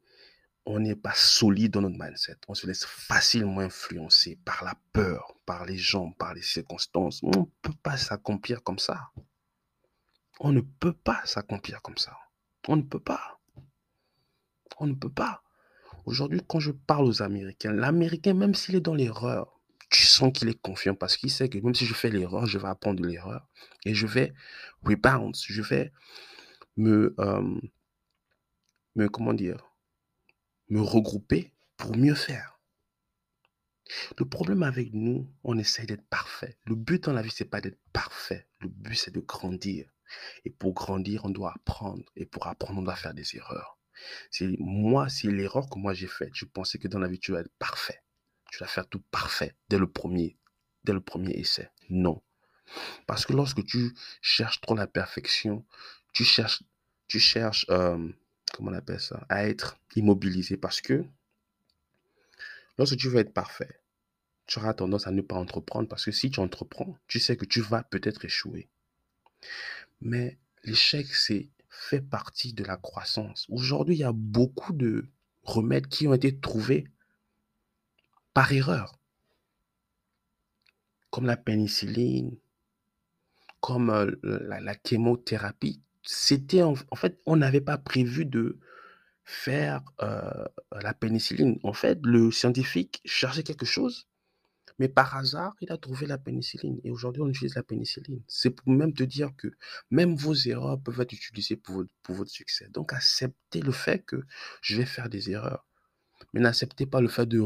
on 0.67 0.79
n'est 0.79 0.97
pas 0.97 1.15
solide 1.15 1.73
dans 1.73 1.81
notre 1.81 1.99
mindset. 1.99 2.37
On 2.49 2.55
se 2.55 2.67
laisse 2.67 2.85
facilement 2.85 3.61
influencer 3.61 4.39
par 4.45 4.65
la 4.65 4.75
peur, 4.93 5.35
par 5.47 5.65
les 5.65 5.79
gens, 5.79 6.13
par 6.13 6.35
les 6.35 6.43
circonstances. 6.43 7.23
On 7.23 7.31
ne 7.31 7.45
peut 7.63 7.75
pas 7.83 7.97
s'accomplir 7.97 8.63
comme 8.63 8.79
ça. 8.79 9.11
On 10.39 10.53
ne 10.53 10.61
peut 10.61 10.93
pas 10.93 11.21
s'accomplir 11.25 11.83
comme 11.83 11.99
ça. 11.99 12.17
On 12.69 12.77
ne 12.77 12.83
peut 12.83 13.01
pas. 13.01 13.41
On 14.79 14.87
ne 14.87 14.95
peut 14.95 15.11
pas. 15.13 15.43
Aujourd'hui, 16.07 16.41
quand 16.47 16.61
je 16.61 16.73
parle 16.73 17.05
aux 17.05 17.23
Américains, 17.23 17.73
l'Américain, 17.73 18.35
même 18.35 18.55
s'il 18.55 18.75
est 18.77 18.81
dans 18.81 18.95
l'erreur, 18.95 19.61
tu 19.91 20.07
sens 20.07 20.33
qu'il 20.33 20.49
est 20.49 20.61
confiant 20.61 20.95
parce 20.95 21.17
qu'il 21.17 21.31
sait 21.31 21.49
que 21.49 21.59
même 21.59 21.75
si 21.75 21.85
je 21.85 21.95
fais 21.95 22.11
l'erreur, 22.11 22.47
je 22.47 22.59
vais 22.59 22.69
apprendre 22.69 23.05
l'erreur 23.05 23.47
et 23.85 23.95
je 23.95 24.07
vais 24.07 24.33
rebound, 24.85 25.35
je 25.37 25.63
vais 25.63 25.93
me, 26.77 27.15
euh, 27.19 27.61
me 28.95 29.09
comment 29.09 29.35
dire, 29.35 29.70
me 30.71 30.81
regrouper 30.81 31.53
pour 31.77 31.97
mieux 31.97 32.15
faire. 32.15 32.61
Le 34.19 34.25
problème 34.25 34.63
avec 34.63 34.93
nous, 34.93 35.29
on 35.43 35.59
essaye 35.59 35.87
d'être 35.87 36.09
parfait. 36.09 36.57
Le 36.65 36.77
but 36.77 37.05
dans 37.05 37.13
la 37.13 37.23
vie, 37.23 37.33
c'est 37.35 37.45
pas 37.45 37.61
d'être 37.61 37.81
parfait. 37.93 38.47
Le 38.61 38.69
but, 38.69 38.95
c'est 38.95 39.11
de 39.11 39.21
grandir. 39.21 39.91
Et 40.45 40.51
pour 40.51 40.75
grandir, 40.75 41.25
on 41.25 41.31
doit 41.31 41.53
apprendre. 41.55 42.05
Et 42.17 42.27
pour 42.27 42.47
apprendre, 42.47 42.79
on 42.79 42.83
doit 42.83 42.97
faire 42.97 43.15
des 43.15 43.37
erreurs. 43.37 43.79
C'est 44.31 44.49
moi, 44.59 45.09
c'est 45.09 45.29
l'erreur 45.29 45.69
que 45.69 45.79
moi 45.79 45.93
j'ai 45.93 46.07
faite. 46.07 46.31
Je 46.33 46.45
pensais 46.45 46.79
que 46.79 46.89
dans 46.89 46.99
la 46.99 47.09
vie, 47.09 47.19
tu 47.19 47.33
vas 47.33 47.41
être 47.41 47.53
parfait. 47.59 48.03
Tu 48.51 48.59
vas 48.59 48.67
faire 48.67 48.89
tout 48.89 49.03
parfait 49.11 49.57
dès 49.69 49.79
le 49.79 49.91
premier, 49.91 50.39
dès 50.85 50.93
le 50.93 51.01
premier 51.01 51.33
essai. 51.33 51.71
Non. 51.89 52.23
Parce 53.07 53.27
que 53.27 53.33
lorsque 53.33 53.65
tu 53.65 53.93
cherches 54.23 54.61
trop 54.61 54.75
la 54.75 54.87
perfection, 54.87 55.67
tu 56.13 56.25
cherches, 56.25 56.63
tu 57.09 57.19
cherches, 57.19 57.67
euh, 57.71 58.09
comment 58.55 58.71
on 58.71 58.75
appelle 58.75 59.01
ça, 59.01 59.27
à 59.29 59.47
être 59.47 59.79
immobilisé. 59.97 60.57
Parce 60.57 60.81
que 60.81 61.05
lorsque 62.79 62.97
tu 62.97 63.09
veux 63.09 63.21
être 63.21 63.33
parfait, 63.33 63.81
tu 64.47 64.59
auras 64.59 64.75
tendance 64.75 65.07
à 65.07 65.11
ne 65.11 65.23
pas 65.23 65.37
entreprendre. 65.37 65.89
Parce 65.89 66.05
que 66.05 66.13
si 66.13 66.31
tu 66.31 66.41
entreprends, 66.41 66.97
tu 67.07 67.21
sais 67.21 67.37
que 67.37 67.45
tu 67.45 67.61
vas 67.61 67.83
peut-être 67.83 68.25
échouer. 68.25 68.69
Mais 70.01 70.39
l'échec, 70.65 71.07
c'est 71.07 71.49
fait 71.69 72.01
partie 72.01 72.53
de 72.53 72.65
la 72.65 72.77
croissance. 72.77 73.47
Aujourd'hui, 73.49 73.97
il 73.97 74.01
y 74.01 74.05
a 74.05 74.13
beaucoup 74.13 74.73
de 74.73 75.07
remèdes 75.43 75.87
qui 75.87 76.07
ont 76.09 76.15
été 76.15 76.39
trouvés 76.39 76.87
par 78.35 78.53
erreur, 78.53 78.99
comme 81.11 81.27
la 81.27 81.37
pénicilline, 81.37 82.37
comme 83.61 83.91
euh, 83.91 84.15
la, 84.23 84.61
la 84.61 84.75
chémothérapie. 84.85 85.81
C'était 86.03 86.63
en, 86.63 86.75
fait, 86.95 87.21
on 87.27 87.37
n'avait 87.37 87.61
pas 87.61 87.79
prévu 87.79 88.25
de 88.25 88.59
faire 89.25 89.83
euh, 90.03 90.45
la 90.73 90.95
pénicilline. 90.95 91.59
En 91.63 91.73
fait, 91.73 91.99
le 92.03 92.31
scientifique 92.31 93.01
cherchait 93.05 93.43
quelque 93.43 93.67
chose 93.67 94.09
mais 94.81 94.89
par 94.89 95.15
hasard, 95.15 95.55
il 95.61 95.71
a 95.71 95.77
trouvé 95.77 96.07
la 96.07 96.17
pénicilline. 96.17 96.81
Et 96.85 96.91
aujourd'hui, 96.91 97.21
on 97.21 97.29
utilise 97.29 97.55
la 97.55 97.63
pénicilline. 97.63 98.23
C'est 98.27 98.49
pour 98.49 98.73
même 98.73 98.95
te 98.95 99.05
dire 99.05 99.37
que 99.37 99.49
même 99.91 100.17
vos 100.17 100.35
erreurs 100.35 100.81
peuvent 100.81 100.99
être 101.03 101.13
utilisées 101.13 101.57
pour 101.57 101.85
votre, 102.09 102.31
succès. 102.31 102.67
Donc, 102.71 102.95
acceptez 102.95 103.61
le 103.61 103.73
fait 103.73 103.99
que 103.99 104.25
je 104.63 104.79
vais 104.79 104.87
faire 104.87 105.11
des 105.11 105.31
erreurs. 105.31 105.67
Mais 106.33 106.41
n'acceptez 106.41 106.87
pas 106.87 107.03
le 107.03 107.09
fait 107.09 107.27
de, 107.27 107.41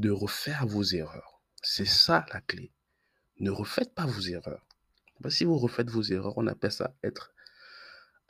de 0.00 0.10
refaire 0.10 0.66
vos 0.66 0.82
erreurs. 0.82 1.42
C'est 1.62 1.84
ça 1.84 2.24
la 2.32 2.40
clé. 2.40 2.72
Ne 3.38 3.50
refaites 3.50 3.94
pas 3.94 4.06
vos 4.06 4.22
erreurs. 4.22 4.66
si 5.28 5.44
vous 5.44 5.58
refaites 5.58 5.90
vos 5.90 6.04
erreurs, 6.04 6.38
on 6.38 6.46
appelle 6.46 6.72
ça 6.72 6.94
être 7.04 7.34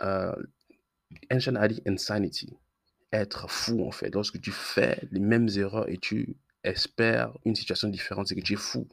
euh, 0.02 0.34
insanity. 1.30 2.56
Être 3.12 3.48
fou, 3.50 3.86
en 3.86 3.92
fait. 3.92 4.14
Lorsque 4.14 4.40
tu 4.40 4.52
fais 4.52 5.00
les 5.10 5.20
mêmes 5.20 5.48
erreurs 5.56 5.88
et 5.88 5.98
tu 5.98 6.36
espère 6.64 7.36
une 7.44 7.54
situation 7.54 7.88
différente, 7.88 8.28
c'est 8.28 8.34
que 8.34 8.40
tu 8.40 8.54
es 8.54 8.56
fou. 8.56 8.88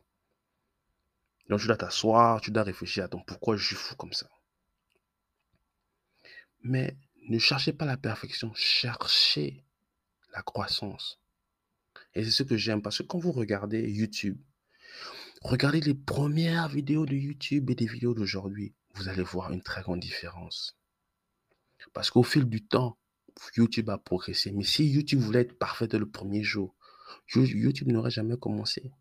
Donc 1.50 1.60
tu 1.60 1.67
dois 1.67 1.77
t'asseoir, 1.77 2.39
tu 2.41 2.51
dois 2.51 2.63
réfléchir 2.63 3.03
à 3.03 3.07
ton 3.07 3.19
pourquoi 3.22 3.57
je 3.57 3.65
suis 3.65 3.75
fou 3.75 3.95
comme 3.95 4.13
ça? 4.13 4.29
Mais 6.62 6.95
ne 7.27 7.38
cherchez 7.39 7.74
pas 7.74 7.86
la 7.86 7.98
perfection, 7.98 8.53
cherchez 8.53 9.63
la 10.33 10.41
croissance. 10.41 11.19
Et 12.15 12.24
c'est 12.24 12.31
ce 12.31 12.43
que 12.43 12.57
j'aime 12.57 12.81
parce 12.81 13.00
que 13.00 13.03
quand 13.03 13.19
vous 13.19 13.31
regardez 13.31 13.81
YouTube, 13.89 14.39
regardez 15.41 15.81
les 15.81 15.93
premières 15.93 16.69
vidéos 16.69 17.05
de 17.05 17.15
YouTube 17.15 17.69
et 17.69 17.75
des 17.75 17.88
vidéos 17.88 18.13
d'aujourd'hui, 18.13 18.74
vous 18.93 19.10
allez 19.10 19.24
voir 19.24 19.51
une 19.51 19.62
très 19.62 19.81
grande 19.81 20.00
différence. 20.00 20.77
Parce 21.92 22.10
qu'au 22.10 22.24
fil 22.24 22.46
du 22.46 22.66
temps, 22.66 22.98
YouTube 23.56 23.90
a 23.90 23.98
progressé. 23.98 24.52
Mais 24.52 24.63
si 24.63 24.86
YouTube 24.86 25.20
voulait 25.20 25.42
être 25.42 25.58
parfait 25.58 25.88
dès 25.88 25.98
le 25.98 26.10
premier 26.10 26.44
jour, 26.44 26.75
YouTube 27.36 27.88
n'aurait 27.90 28.12
jamais 28.12 28.38
commencé. 28.38 28.92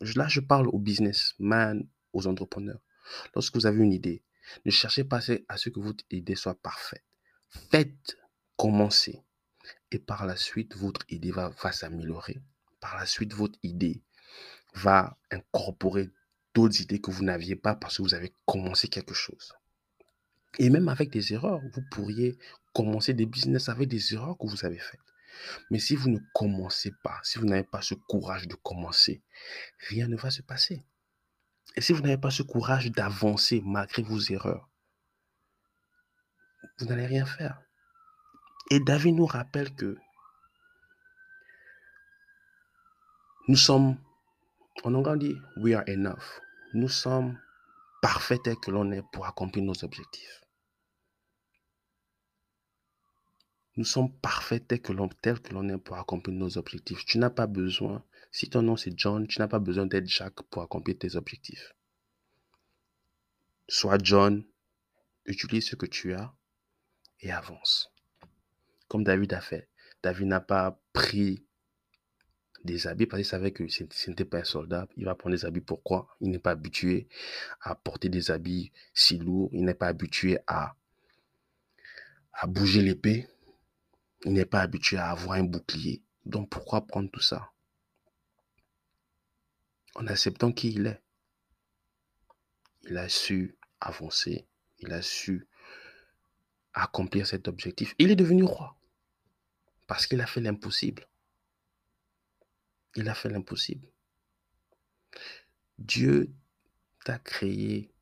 Là, 0.00 0.28
je 0.28 0.40
parle 0.40 0.68
aux 0.68 0.78
businessmen, 0.78 1.86
aux 2.12 2.26
entrepreneurs. 2.26 2.80
Lorsque 3.34 3.54
vous 3.54 3.66
avez 3.66 3.82
une 3.82 3.92
idée, 3.92 4.22
ne 4.64 4.70
cherchez 4.70 5.04
pas 5.04 5.20
à 5.48 5.56
ce 5.56 5.68
que 5.68 5.80
votre 5.80 6.04
idée 6.10 6.36
soit 6.36 6.60
parfaite. 6.60 7.04
Faites 7.48 8.16
commencer. 8.56 9.22
Et 9.90 9.98
par 9.98 10.26
la 10.26 10.36
suite, 10.36 10.76
votre 10.76 11.04
idée 11.08 11.32
va, 11.32 11.50
va 11.62 11.72
s'améliorer. 11.72 12.40
Par 12.80 12.96
la 12.96 13.06
suite, 13.06 13.34
votre 13.34 13.58
idée 13.62 14.02
va 14.74 15.18
incorporer 15.30 16.10
d'autres 16.54 16.80
idées 16.80 17.00
que 17.00 17.10
vous 17.10 17.24
n'aviez 17.24 17.56
pas 17.56 17.74
parce 17.74 17.96
que 17.96 18.02
vous 18.02 18.14
avez 18.14 18.32
commencé 18.46 18.88
quelque 18.88 19.14
chose. 19.14 19.52
Et 20.58 20.70
même 20.70 20.88
avec 20.88 21.10
des 21.10 21.32
erreurs, 21.32 21.60
vous 21.72 21.82
pourriez 21.90 22.38
commencer 22.72 23.14
des 23.14 23.26
business 23.26 23.68
avec 23.68 23.88
des 23.88 24.14
erreurs 24.14 24.36
que 24.38 24.46
vous 24.46 24.64
avez 24.64 24.78
faites. 24.78 25.00
Mais 25.70 25.78
si 25.78 25.96
vous 25.96 26.10
ne 26.10 26.18
commencez 26.34 26.92
pas, 27.02 27.20
si 27.22 27.38
vous 27.38 27.46
n'avez 27.46 27.64
pas 27.64 27.82
ce 27.82 27.94
courage 27.94 28.48
de 28.48 28.54
commencer, 28.56 29.22
rien 29.88 30.08
ne 30.08 30.16
va 30.16 30.30
se 30.30 30.42
passer. 30.42 30.84
Et 31.76 31.80
si 31.80 31.92
vous 31.92 32.00
n'avez 32.00 32.18
pas 32.18 32.30
ce 32.30 32.42
courage 32.42 32.90
d'avancer 32.90 33.62
malgré 33.64 34.02
vos 34.02 34.20
erreurs, 34.20 34.68
vous 36.78 36.86
n'allez 36.86 37.06
rien 37.06 37.26
faire. 37.26 37.62
Et 38.70 38.80
David 38.80 39.14
nous 39.14 39.26
rappelle 39.26 39.74
que 39.74 39.96
nous 43.48 43.56
sommes, 43.56 43.96
en 44.84 44.94
anglais 44.94 45.12
on 45.12 45.16
dit, 45.16 45.36
we 45.56 45.74
are 45.74 45.84
enough. 45.88 46.40
Nous 46.74 46.88
sommes 46.88 47.38
parfaits 48.00 48.42
tel 48.42 48.56
que 48.56 48.70
l'on 48.70 48.90
est 48.92 49.02
pour 49.12 49.26
accomplir 49.26 49.64
nos 49.64 49.84
objectifs. 49.84 50.44
Nous 53.76 53.84
sommes 53.84 54.12
parfaits 54.20 54.66
tel 54.66 54.82
que 54.82 54.92
l'on 54.92 55.08
que 55.08 55.52
l'on 55.52 55.68
est 55.68 55.78
pour 55.78 55.96
accomplir 55.96 56.36
nos 56.36 56.58
objectifs. 56.58 57.04
Tu 57.04 57.18
n'as 57.18 57.30
pas 57.30 57.46
besoin, 57.46 58.04
si 58.32 58.50
ton 58.50 58.62
nom 58.62 58.76
c'est 58.76 58.98
John, 58.98 59.26
tu 59.26 59.38
n'as 59.38 59.48
pas 59.48 59.58
besoin 59.58 59.86
d'être 59.86 60.06
Jacques 60.06 60.42
pour 60.50 60.62
accomplir 60.62 60.98
tes 60.98 61.16
objectifs. 61.16 61.74
Sois 63.68 63.98
John, 64.02 64.44
utilise 65.26 65.68
ce 65.68 65.76
que 65.76 65.86
tu 65.86 66.14
as 66.14 66.34
et 67.20 67.30
avance. 67.30 67.92
Comme 68.88 69.04
David 69.04 69.32
a 69.32 69.40
fait. 69.40 69.68
David 70.02 70.26
n'a 70.26 70.40
pas 70.40 70.80
pris 70.92 71.44
des 72.64 72.86
habits 72.86 73.06
parce 73.06 73.20
qu'il 73.20 73.26
savait 73.28 73.52
que 73.52 73.66
ce 73.68 74.10
n'était 74.10 74.24
pas 74.24 74.38
un 74.38 74.44
soldat. 74.44 74.86
Il 74.96 75.04
va 75.04 75.14
prendre 75.14 75.34
des 75.34 75.44
habits. 75.44 75.60
Pourquoi? 75.60 76.16
Il 76.20 76.30
n'est 76.30 76.38
pas 76.38 76.50
habitué 76.50 77.08
à 77.60 77.74
porter 77.74 78.08
des 78.08 78.30
habits 78.30 78.72
si 78.94 79.18
lourds. 79.18 79.50
Il 79.52 79.64
n'est 79.64 79.74
pas 79.74 79.88
habitué 79.88 80.38
à, 80.46 80.76
bouger 82.46 82.82
l'épée. 82.82 83.28
Il 84.24 84.32
n'est 84.32 84.44
pas 84.44 84.60
habitué 84.60 84.98
à 84.98 85.10
avoir 85.10 85.38
un 85.38 85.44
bouclier. 85.44 86.02
Donc 86.26 86.50
pourquoi 86.50 86.86
prendre 86.86 87.10
tout 87.10 87.20
ça? 87.20 87.50
En 89.94 90.06
acceptant 90.06 90.52
qui 90.52 90.72
il 90.72 90.86
est. 90.86 91.00
Il 92.84 92.96
a 92.96 93.08
su 93.08 93.56
avancer. 93.80 94.46
Il 94.78 94.92
a 94.92 95.02
su 95.02 95.46
accomplir 96.74 97.26
cet 97.26 97.48
objectif. 97.48 97.94
Il 97.98 98.10
est 98.10 98.16
devenu 98.16 98.44
roi. 98.44 98.76
Parce 99.86 100.06
qu'il 100.06 100.20
a 100.20 100.26
fait 100.26 100.40
l'impossible. 100.40 101.06
Il 102.96 103.08
a 103.08 103.14
fait 103.14 103.28
l'impossible. 103.28 103.88
Dieu 105.78 106.30
t'a 107.04 107.18
créé. 107.18 107.92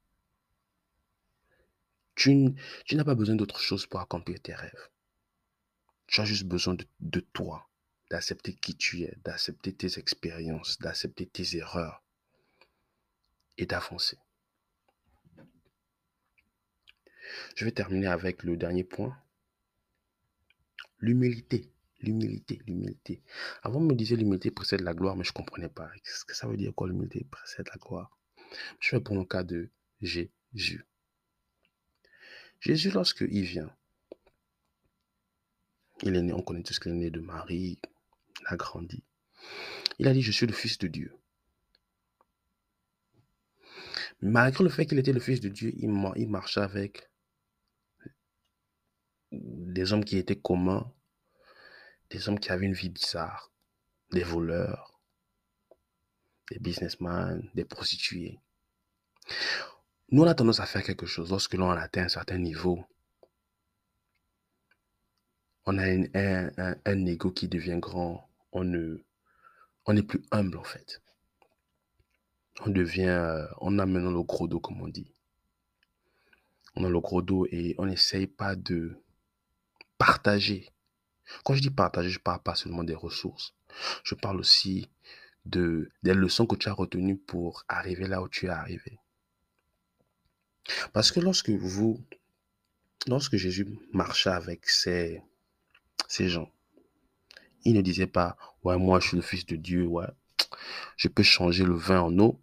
Tu, 2.14 2.54
n'as 2.92 3.04
pas 3.04 3.14
besoin 3.14 3.36
d'autre 3.36 3.60
chose 3.60 3.86
pour 3.86 4.00
accomplir 4.00 4.40
tes 4.40 4.54
rêves. 4.54 4.88
Tu 6.06 6.20
as 6.20 6.24
juste 6.24 6.44
besoin 6.44 6.76
de 7.00 7.20
toi, 7.20 7.68
d'accepter 8.10 8.54
qui 8.54 8.76
tu 8.76 9.02
es, 9.02 9.14
d'accepter 9.24 9.72
tes 9.72 9.98
expériences, 9.98 10.78
d'accepter 10.78 11.26
tes 11.26 11.56
erreurs 11.56 12.02
et 13.56 13.66
d'avancer. 13.66 14.18
Je 17.54 17.64
vais 17.64 17.72
terminer 17.72 18.06
avec 18.06 18.42
le 18.42 18.56
dernier 18.56 18.84
point. 18.84 19.16
L'humilité. 20.98 21.70
L'humilité, 22.00 22.60
l'humilité. 22.66 23.22
Avant, 23.62 23.80
on 23.80 23.84
me 23.84 23.94
disait 23.94 24.14
l'humilité 24.16 24.50
précède 24.50 24.82
la 24.82 24.94
gloire, 24.94 25.16
mais 25.16 25.24
je 25.24 25.30
ne 25.30 25.34
comprenais 25.34 25.68
pas. 25.68 25.90
Qu'est-ce 26.04 26.24
que 26.24 26.34
ça 26.34 26.46
veut 26.46 26.56
dire 26.56 26.72
quoi 26.74 26.88
l'humilité 26.88 27.26
précède 27.30 27.66
la 27.68 27.76
gloire? 27.76 28.16
Je 28.80 28.96
vais 28.96 29.02
pour 29.02 29.16
le 29.16 29.24
cas 29.24 29.42
de 29.42 29.70
Jésus. 30.00 30.86
Jésus, 32.60 32.90
lorsqu'il 32.90 33.42
vient, 33.42 33.74
il 36.02 36.14
est 36.14 36.22
né, 36.22 36.32
on 36.32 36.42
connaît 36.42 36.62
tous 36.62 36.78
qu'il 36.78 36.92
est 36.92 36.94
né 36.94 37.10
de 37.10 37.20
Marie, 37.20 37.80
il 38.40 38.46
a 38.46 38.56
grandi. 38.56 39.02
Il 39.98 40.06
a 40.06 40.12
dit, 40.12 40.22
je 40.22 40.30
suis 40.30 40.46
le 40.46 40.52
Fils 40.52 40.78
de 40.78 40.86
Dieu. 40.86 41.12
Malgré 44.20 44.62
le 44.64 44.70
fait 44.70 44.86
qu'il 44.86 44.98
était 44.98 45.12
le 45.12 45.20
Fils 45.20 45.40
de 45.40 45.48
Dieu, 45.48 45.72
il 45.76 46.28
marchait 46.28 46.60
avec 46.60 47.10
des 49.32 49.92
hommes 49.92 50.04
qui 50.04 50.16
étaient 50.16 50.38
communs, 50.38 50.92
des 52.10 52.28
hommes 52.28 52.38
qui 52.38 52.50
avaient 52.50 52.66
une 52.66 52.74
vie 52.74 52.88
bizarre, 52.88 53.52
des 54.12 54.22
voleurs, 54.22 55.00
des 56.50 56.58
businessmen, 56.58 57.50
des 57.54 57.64
prostituées. 57.64 58.40
Nous, 60.10 60.22
on 60.22 60.26
a 60.26 60.34
tendance 60.34 60.60
à 60.60 60.66
faire 60.66 60.82
quelque 60.82 61.06
chose 61.06 61.30
lorsque 61.30 61.54
l'on 61.54 61.70
atteint 61.70 62.04
un 62.04 62.08
certain 62.08 62.38
niveau. 62.38 62.82
On 65.66 65.76
a 65.76 65.84
un, 65.84 67.06
ego 67.06 67.30
qui 67.30 67.46
devient 67.46 67.78
grand. 67.78 68.26
On 68.52 68.64
ne, 68.64 69.04
on 69.84 69.96
est 69.96 70.02
plus 70.02 70.22
humble 70.30 70.56
en 70.56 70.64
fait. 70.64 71.02
On 72.64 72.70
devient, 72.70 73.08
euh, 73.08 73.46
on 73.60 73.78
a 73.78 73.84
maintenant 73.84 74.10
le 74.10 74.22
gros 74.22 74.48
dos 74.48 74.60
comme 74.60 74.80
on 74.80 74.88
dit. 74.88 75.12
On 76.74 76.84
a 76.84 76.88
le 76.88 77.00
gros 77.00 77.20
dos 77.20 77.46
et 77.50 77.74
on 77.76 77.84
n'essaye 77.84 78.26
pas 78.26 78.56
de 78.56 78.96
partager 79.98 80.70
quand 81.44 81.54
je 81.54 81.62
dis 81.62 81.70
partager, 81.70 82.10
je 82.10 82.18
ne 82.18 82.22
parle 82.22 82.42
pas 82.42 82.54
seulement 82.54 82.84
des 82.84 82.94
ressources. 82.94 83.54
Je 84.04 84.14
parle 84.14 84.40
aussi 84.40 84.88
de, 85.44 85.90
des 86.02 86.14
leçons 86.14 86.46
que 86.46 86.56
tu 86.56 86.68
as 86.68 86.72
retenues 86.72 87.16
pour 87.16 87.64
arriver 87.68 88.06
là 88.06 88.22
où 88.22 88.28
tu 88.28 88.46
es 88.46 88.50
arrivé. 88.50 88.98
Parce 90.92 91.12
que 91.12 91.20
lorsque 91.20 91.50
vous, 91.50 92.00
lorsque 93.06 93.36
Jésus 93.36 93.66
marchait 93.92 94.30
avec 94.30 94.68
ces, 94.68 95.22
ces 96.06 96.28
gens, 96.28 96.50
il 97.64 97.74
ne 97.74 97.80
disait 97.80 98.06
pas, 98.06 98.36
ouais, 98.62 98.76
moi 98.76 99.00
je 99.00 99.08
suis 99.08 99.16
le 99.16 99.22
fils 99.22 99.46
de 99.46 99.56
Dieu, 99.56 99.86
ouais, 99.86 100.06
je 100.96 101.08
peux 101.08 101.22
changer 101.22 101.64
le 101.64 101.74
vin 101.74 102.00
en 102.00 102.18
eau, 102.18 102.40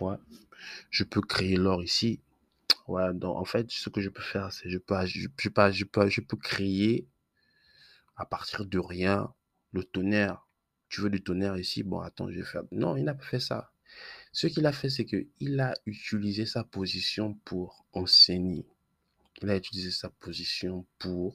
ouais, 0.00 0.16
je 0.90 1.04
peux 1.04 1.20
créer 1.20 1.56
l'or 1.56 1.82
ici. 1.82 2.20
Ouais, 2.86 3.12
donc 3.12 3.36
en 3.36 3.44
fait, 3.44 3.70
ce 3.70 3.90
que 3.90 4.00
je 4.00 4.08
peux 4.08 4.22
faire, 4.22 4.50
c'est 4.52 4.70
je 4.70 4.78
peux, 4.78 4.94
je, 5.04 5.28
je, 5.38 5.48
peux, 5.84 6.08
je 6.08 6.20
peux 6.22 6.36
créer 6.36 7.06
à 8.18 8.26
partir 8.26 8.66
de 8.66 8.78
rien, 8.78 9.32
le 9.72 9.84
tonnerre. 9.84 10.46
Tu 10.88 11.00
veux 11.00 11.10
du 11.10 11.22
tonnerre 11.22 11.56
ici? 11.56 11.82
Bon, 11.82 12.00
attends, 12.00 12.30
je 12.30 12.38
vais 12.38 12.44
faire. 12.44 12.64
Non, 12.72 12.96
il 12.96 13.04
n'a 13.04 13.14
pas 13.14 13.24
fait 13.24 13.40
ça. 13.40 13.72
Ce 14.32 14.46
qu'il 14.46 14.66
a 14.66 14.72
fait, 14.72 14.90
c'est 14.90 15.06
qu'il 15.06 15.60
a 15.60 15.74
utilisé 15.86 16.44
sa 16.44 16.64
position 16.64 17.34
pour 17.44 17.86
enseigner. 17.92 18.66
Il 19.40 19.50
a 19.50 19.56
utilisé 19.56 19.90
sa 19.90 20.10
position 20.10 20.84
pour 20.98 21.34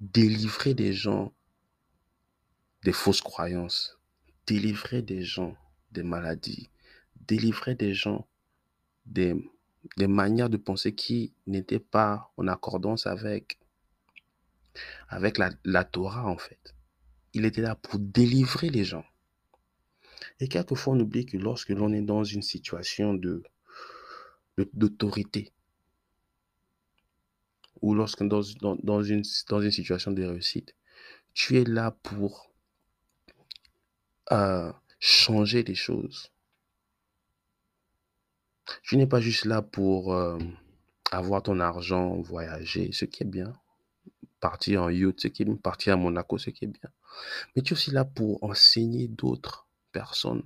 délivrer 0.00 0.74
des 0.74 0.92
gens 0.92 1.34
des 2.84 2.92
fausses 2.92 3.20
croyances, 3.20 3.98
délivrer 4.46 5.02
des 5.02 5.22
gens 5.22 5.56
des 5.90 6.04
maladies, 6.04 6.68
délivrer 7.26 7.74
des 7.74 7.94
gens 7.94 8.28
des, 9.06 9.34
des 9.96 10.06
manières 10.06 10.50
de 10.50 10.56
penser 10.56 10.94
qui 10.94 11.32
n'étaient 11.46 11.80
pas 11.80 12.32
en 12.36 12.46
accordance 12.46 13.06
avec 13.06 13.58
avec 15.08 15.38
la, 15.38 15.84
Torah 15.84 16.26
en 16.26 16.38
fait. 16.38 16.74
Il 17.34 17.44
était 17.44 17.62
là 17.62 17.74
pour 17.74 17.98
délivrer 17.98 18.70
les 18.70 18.84
gens. 18.84 19.04
Et 20.40 20.48
quelquefois, 20.48 20.94
on 20.94 21.00
oublie 21.00 21.26
que 21.26 21.36
lorsque 21.36 21.70
l'on 21.70 21.92
est 21.92 22.02
dans 22.02 22.24
une 22.24 22.42
situation 22.42 23.14
de 23.14 23.42
d'autorité, 24.74 25.52
ou 27.80 27.94
lorsque 27.94 28.24
dans, 28.24 28.42
dans, 28.82 29.02
une, 29.02 29.22
dans 29.48 29.60
une 29.62 29.70
situation 29.70 30.10
de 30.10 30.24
réussite, 30.24 30.74
tu 31.32 31.58
es 31.58 31.64
là 31.64 31.92
pour 32.02 32.52
euh, 34.32 34.72
changer 34.98 35.62
les 35.62 35.76
choses. 35.76 36.32
Tu 38.82 38.96
n'es 38.96 39.06
pas 39.06 39.20
juste 39.20 39.44
là 39.44 39.62
pour 39.62 40.12
euh, 40.12 40.38
avoir 41.12 41.42
ton 41.42 41.60
argent, 41.60 42.20
voyager, 42.20 42.90
ce 42.92 43.04
qui 43.04 43.22
est 43.22 43.26
bien 43.26 43.52
partir 44.40 44.82
en 44.82 44.90
yacht, 44.90 45.20
ce 45.20 45.28
qui 45.28 45.42
est 45.42 45.54
partir 45.56 45.94
à 45.94 45.96
Monaco, 45.96 46.38
ce 46.38 46.50
qui 46.50 46.64
est 46.64 46.68
bien. 46.68 46.90
Mais 47.54 47.62
tu 47.62 47.72
es 47.72 47.76
aussi 47.76 47.90
là 47.90 48.04
pour 48.04 48.42
enseigner 48.42 49.08
d'autres 49.08 49.66
personnes 49.92 50.44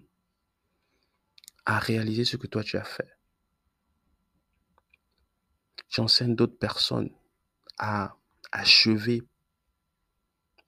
à 1.64 1.78
réaliser 1.78 2.24
ce 2.24 2.36
que 2.36 2.46
toi 2.46 2.62
tu 2.62 2.76
as 2.76 2.84
fait. 2.84 3.16
Tu 5.88 6.00
enseignes 6.00 6.34
d'autres 6.34 6.58
personnes 6.58 7.10
à 7.78 8.16
achever 8.50 9.22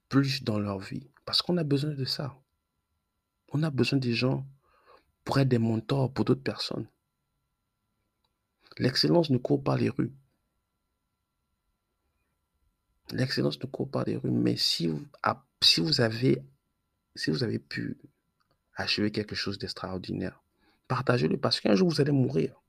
plus 0.08 0.44
dans 0.44 0.58
leur 0.58 0.78
vie. 0.78 1.10
Parce 1.24 1.42
qu'on 1.42 1.56
a 1.56 1.64
besoin 1.64 1.90
de 1.90 2.04
ça. 2.04 2.36
On 3.52 3.62
a 3.62 3.70
besoin 3.70 3.98
des 3.98 4.12
gens 4.12 4.46
pour 5.24 5.38
être 5.38 5.48
des 5.48 5.58
mentors 5.58 6.12
pour 6.12 6.24
d'autres 6.24 6.42
personnes. 6.42 6.86
L'excellence 8.78 9.30
ne 9.30 9.38
court 9.38 9.62
pas 9.62 9.76
les 9.76 9.88
rues. 9.88 10.12
L'excellence 13.12 13.60
ne 13.60 13.66
court 13.66 13.90
pas 13.90 14.04
des 14.04 14.16
rues, 14.16 14.30
mais 14.30 14.56
si 14.56 14.86
vous, 14.88 16.00
avez 16.00 17.58
pu 17.58 17.98
achever 18.76 19.10
quelque 19.10 19.34
chose 19.34 19.58
d'extraordinaire, 19.58 20.42
partagez-le 20.88 21.38
parce 21.38 21.60
qu'un 21.60 21.74
jour 21.74 21.90
vous 21.90 22.00
allez 22.00 22.12
mourir. 22.12 22.60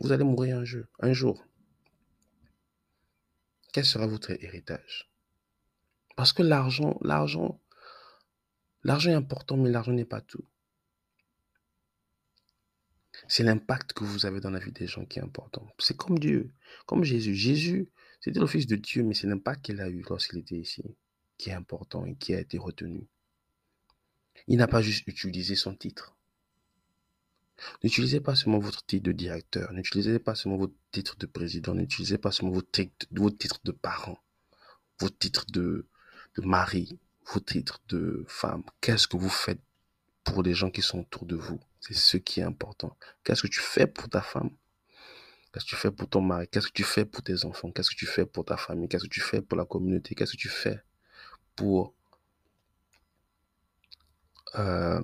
Vous 0.00 0.12
allez 0.12 0.24
mourir 0.24 0.58
un 0.58 0.64
jour. 0.64 0.84
Un 1.00 1.12
jour. 1.12 1.44
Quel 3.72 3.84
sera 3.84 4.06
votre 4.06 4.30
héritage? 4.42 5.10
Parce 6.16 6.32
que 6.32 6.42
l'argent, 6.42 6.98
l'argent, 7.02 7.60
l'argent 8.82 9.10
est 9.10 9.14
important, 9.14 9.56
mais 9.56 9.70
l'argent 9.70 9.92
n'est 9.92 10.04
pas 10.04 10.20
tout. 10.20 10.44
C'est 13.28 13.42
l'impact 13.42 13.92
que 13.92 14.04
vous 14.04 14.26
avez 14.26 14.40
dans 14.40 14.50
la 14.50 14.58
vie 14.58 14.72
des 14.72 14.86
gens 14.86 15.04
qui 15.04 15.18
est 15.18 15.22
important. 15.22 15.66
C'est 15.78 15.96
comme 15.96 16.18
Dieu, 16.18 16.50
comme 16.86 17.04
Jésus. 17.04 17.34
Jésus, 17.34 17.88
c'était 18.20 18.40
le 18.40 18.46
Fils 18.46 18.66
de 18.66 18.76
Dieu, 18.76 19.02
mais 19.02 19.14
c'est 19.14 19.26
l'impact 19.26 19.64
qu'il 19.64 19.80
a 19.80 19.88
eu 19.88 20.04
lorsqu'il 20.08 20.38
était 20.38 20.56
ici 20.56 20.82
qui 21.40 21.48
est 21.48 21.54
important 21.54 22.04
et 22.04 22.14
qui 22.16 22.34
a 22.34 22.40
été 22.40 22.58
retenu. 22.58 23.08
Il 24.46 24.58
n'a 24.58 24.68
pas 24.68 24.82
juste 24.82 25.06
utilisé 25.06 25.56
son 25.56 25.74
titre. 25.74 26.14
N'utilisez 27.82 28.20
pas 28.20 28.36
seulement 28.36 28.58
votre 28.58 28.84
titre 28.84 29.04
de 29.04 29.12
directeur, 29.12 29.72
n'utilisez 29.72 30.18
pas 30.18 30.34
seulement 30.34 30.58
votre 30.58 30.74
titre 30.92 31.16
de 31.16 31.26
président, 31.26 31.74
n'utilisez 31.74 32.18
pas 32.18 32.30
seulement 32.30 32.52
votre 32.54 32.70
titre, 32.70 33.60
de 33.64 33.72
parent, 33.72 34.18
votre 34.98 35.18
titre 35.18 35.46
de, 35.50 35.86
de 36.36 36.42
mari, 36.42 36.98
votre 37.32 37.46
titre 37.46 37.80
de 37.88 38.24
femme. 38.28 38.62
Qu'est-ce 38.80 39.08
que 39.08 39.16
vous 39.16 39.30
faites 39.30 39.60
pour 40.24 40.42
les 40.42 40.54
gens 40.54 40.70
qui 40.70 40.82
sont 40.82 41.00
autour 41.00 41.24
de 41.26 41.36
vous? 41.36 41.60
C'est 41.80 41.94
ce 41.94 42.16
qui 42.18 42.40
est 42.40 42.44
important. 42.44 42.96
Qu'est-ce 43.24 43.42
que 43.42 43.48
tu 43.48 43.60
fais 43.60 43.86
pour 43.86 44.08
ta 44.08 44.20
femme? 44.20 44.50
Qu'est-ce 45.52 45.64
que 45.64 45.70
tu 45.70 45.76
fais 45.76 45.90
pour 45.90 46.08
ton 46.08 46.20
mari? 46.20 46.46
Qu'est-ce 46.48 46.68
que 46.68 46.72
tu 46.72 46.84
fais 46.84 47.04
pour 47.04 47.22
tes 47.22 47.44
enfants? 47.44 47.72
Qu'est-ce 47.72 47.90
que 47.90 47.96
tu 47.96 48.06
fais 48.06 48.26
pour 48.26 48.44
ta 48.44 48.56
famille? 48.56 48.88
Qu'est-ce 48.88 49.04
que 49.04 49.08
tu 49.08 49.20
fais 49.20 49.42
pour 49.42 49.58
la 49.58 49.64
communauté? 49.64 50.14
Qu'est-ce 50.14 50.32
que 50.32 50.36
tu 50.36 50.48
fais 50.48 50.80
pour 51.56 51.94
euh, 54.56 55.00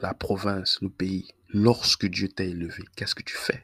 la 0.00 0.14
province, 0.14 0.80
le 0.82 0.88
pays? 0.88 1.28
Lorsque 1.48 2.06
Dieu 2.06 2.28
t'a 2.28 2.44
élevé, 2.44 2.82
qu'est-ce 2.96 3.14
que 3.14 3.22
tu 3.22 3.36
fais? 3.36 3.62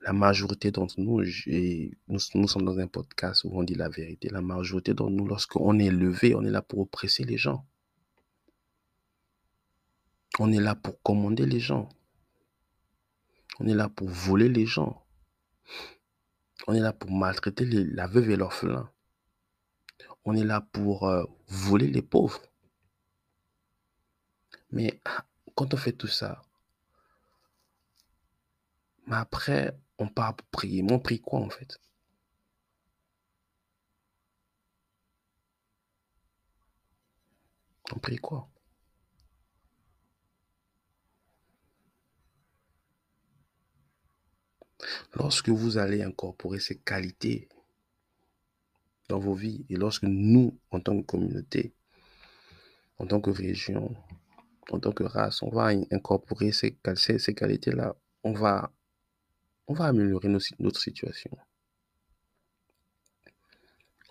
La 0.00 0.12
majorité 0.12 0.70
d'entre 0.70 0.98
nous, 0.98 1.22
et 1.46 1.92
nous, 2.08 2.18
nous 2.34 2.48
sommes 2.48 2.64
dans 2.64 2.78
un 2.78 2.86
podcast 2.86 3.44
où 3.44 3.50
on 3.52 3.62
dit 3.62 3.74
la 3.74 3.90
vérité, 3.90 4.28
la 4.30 4.40
majorité 4.40 4.94
d'entre 4.94 5.10
nous, 5.10 5.26
lorsqu'on 5.26 5.78
est 5.78 5.86
élevé, 5.86 6.34
on 6.34 6.42
est 6.42 6.50
là 6.50 6.62
pour 6.62 6.80
oppresser 6.80 7.24
les 7.24 7.36
gens. 7.36 7.66
On 10.38 10.52
est 10.52 10.60
là 10.60 10.74
pour 10.74 11.02
commander 11.02 11.46
les 11.46 11.60
gens. 11.60 11.88
On 13.58 13.66
est 13.66 13.74
là 13.74 13.88
pour 13.88 14.08
voler 14.08 14.48
les 14.48 14.66
gens. 14.66 15.04
On 16.66 16.74
est 16.74 16.80
là 16.80 16.92
pour 16.92 17.10
maltraiter 17.10 17.64
la 17.66 18.06
veuve 18.06 18.30
et 18.30 18.36
l'orphelin. 18.36 18.90
on 20.24 20.34
est 20.36 20.44
là 20.44 20.60
pour 20.60 21.08
euh, 21.08 21.24
voler 21.48 21.88
les 21.88 22.02
pauvres. 22.02 22.42
Mais 24.70 25.00
quand 25.54 25.74
on 25.74 25.76
fait 25.76 25.92
tout 25.92 26.06
ça, 26.06 26.42
mais 29.06 29.16
après, 29.16 29.76
on 29.98 30.08
part 30.08 30.36
pour 30.36 30.46
prier. 30.48 30.82
Mais 30.82 30.92
on 30.92 31.00
prie 31.00 31.20
quoi 31.20 31.40
en 31.40 31.50
fait? 31.50 31.78
On 37.92 37.98
prie 37.98 38.16
quoi? 38.18 38.48
Lorsque 45.14 45.48
vous 45.48 45.78
allez 45.78 46.02
incorporer 46.02 46.60
ces 46.60 46.76
qualités 46.76 47.48
dans 49.08 49.18
vos 49.18 49.34
vies 49.34 49.64
et 49.68 49.76
lorsque 49.76 50.04
nous, 50.04 50.56
en 50.70 50.80
tant 50.80 51.00
que 51.00 51.06
communauté, 51.06 51.72
en 52.98 53.06
tant 53.06 53.20
que 53.20 53.30
région, 53.30 53.94
en 54.70 54.78
tant 54.78 54.92
que 54.92 55.02
race, 55.02 55.42
on 55.42 55.50
va 55.50 55.70
incorporer 55.90 56.52
ces, 56.52 56.76
qualités-là, 57.34 57.96
on 58.22 58.32
va, 58.32 58.70
on 59.66 59.74
va 59.74 59.86
améliorer 59.86 60.28
notre 60.28 60.80
situation. 60.80 61.30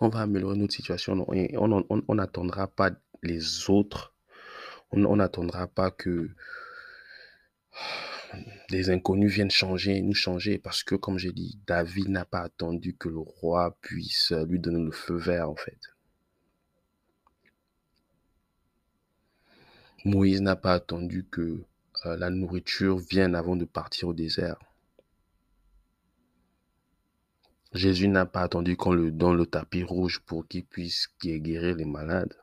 On 0.00 0.08
va 0.08 0.20
améliorer 0.20 0.56
notre 0.56 0.72
situation 0.72 1.26
on 1.28 2.14
n'attendra 2.14 2.66
pas 2.66 2.90
les 3.22 3.70
autres. 3.70 4.14
On 4.92 5.16
n'attendra 5.16 5.66
pas 5.66 5.90
que 5.90 6.30
des 8.70 8.90
inconnus 8.90 9.32
viennent 9.32 9.50
changer, 9.50 10.00
nous 10.00 10.14
changer, 10.14 10.58
parce 10.58 10.82
que, 10.82 10.94
comme 10.94 11.18
j'ai 11.18 11.32
dit, 11.32 11.58
David 11.66 12.08
n'a 12.08 12.24
pas 12.24 12.40
attendu 12.40 12.94
que 12.94 13.08
le 13.08 13.18
roi 13.18 13.76
puisse 13.80 14.32
lui 14.48 14.58
donner 14.58 14.82
le 14.82 14.92
feu 14.92 15.16
vert, 15.16 15.50
en 15.50 15.56
fait. 15.56 15.78
Moïse 20.04 20.40
n'a 20.40 20.56
pas 20.56 20.72
attendu 20.72 21.26
que 21.30 21.62
euh, 22.06 22.16
la 22.16 22.30
nourriture 22.30 22.96
vienne 22.98 23.34
avant 23.34 23.56
de 23.56 23.66
partir 23.66 24.08
au 24.08 24.14
désert. 24.14 24.56
Jésus 27.72 28.08
n'a 28.08 28.24
pas 28.24 28.40
attendu 28.40 28.76
qu'on 28.76 28.92
le 28.92 29.10
donne 29.10 29.36
le 29.36 29.46
tapis 29.46 29.84
rouge 29.84 30.20
pour 30.20 30.48
qu'il 30.48 30.64
puisse 30.64 31.08
guérir 31.20 31.76
les 31.76 31.84
malades. 31.84 32.34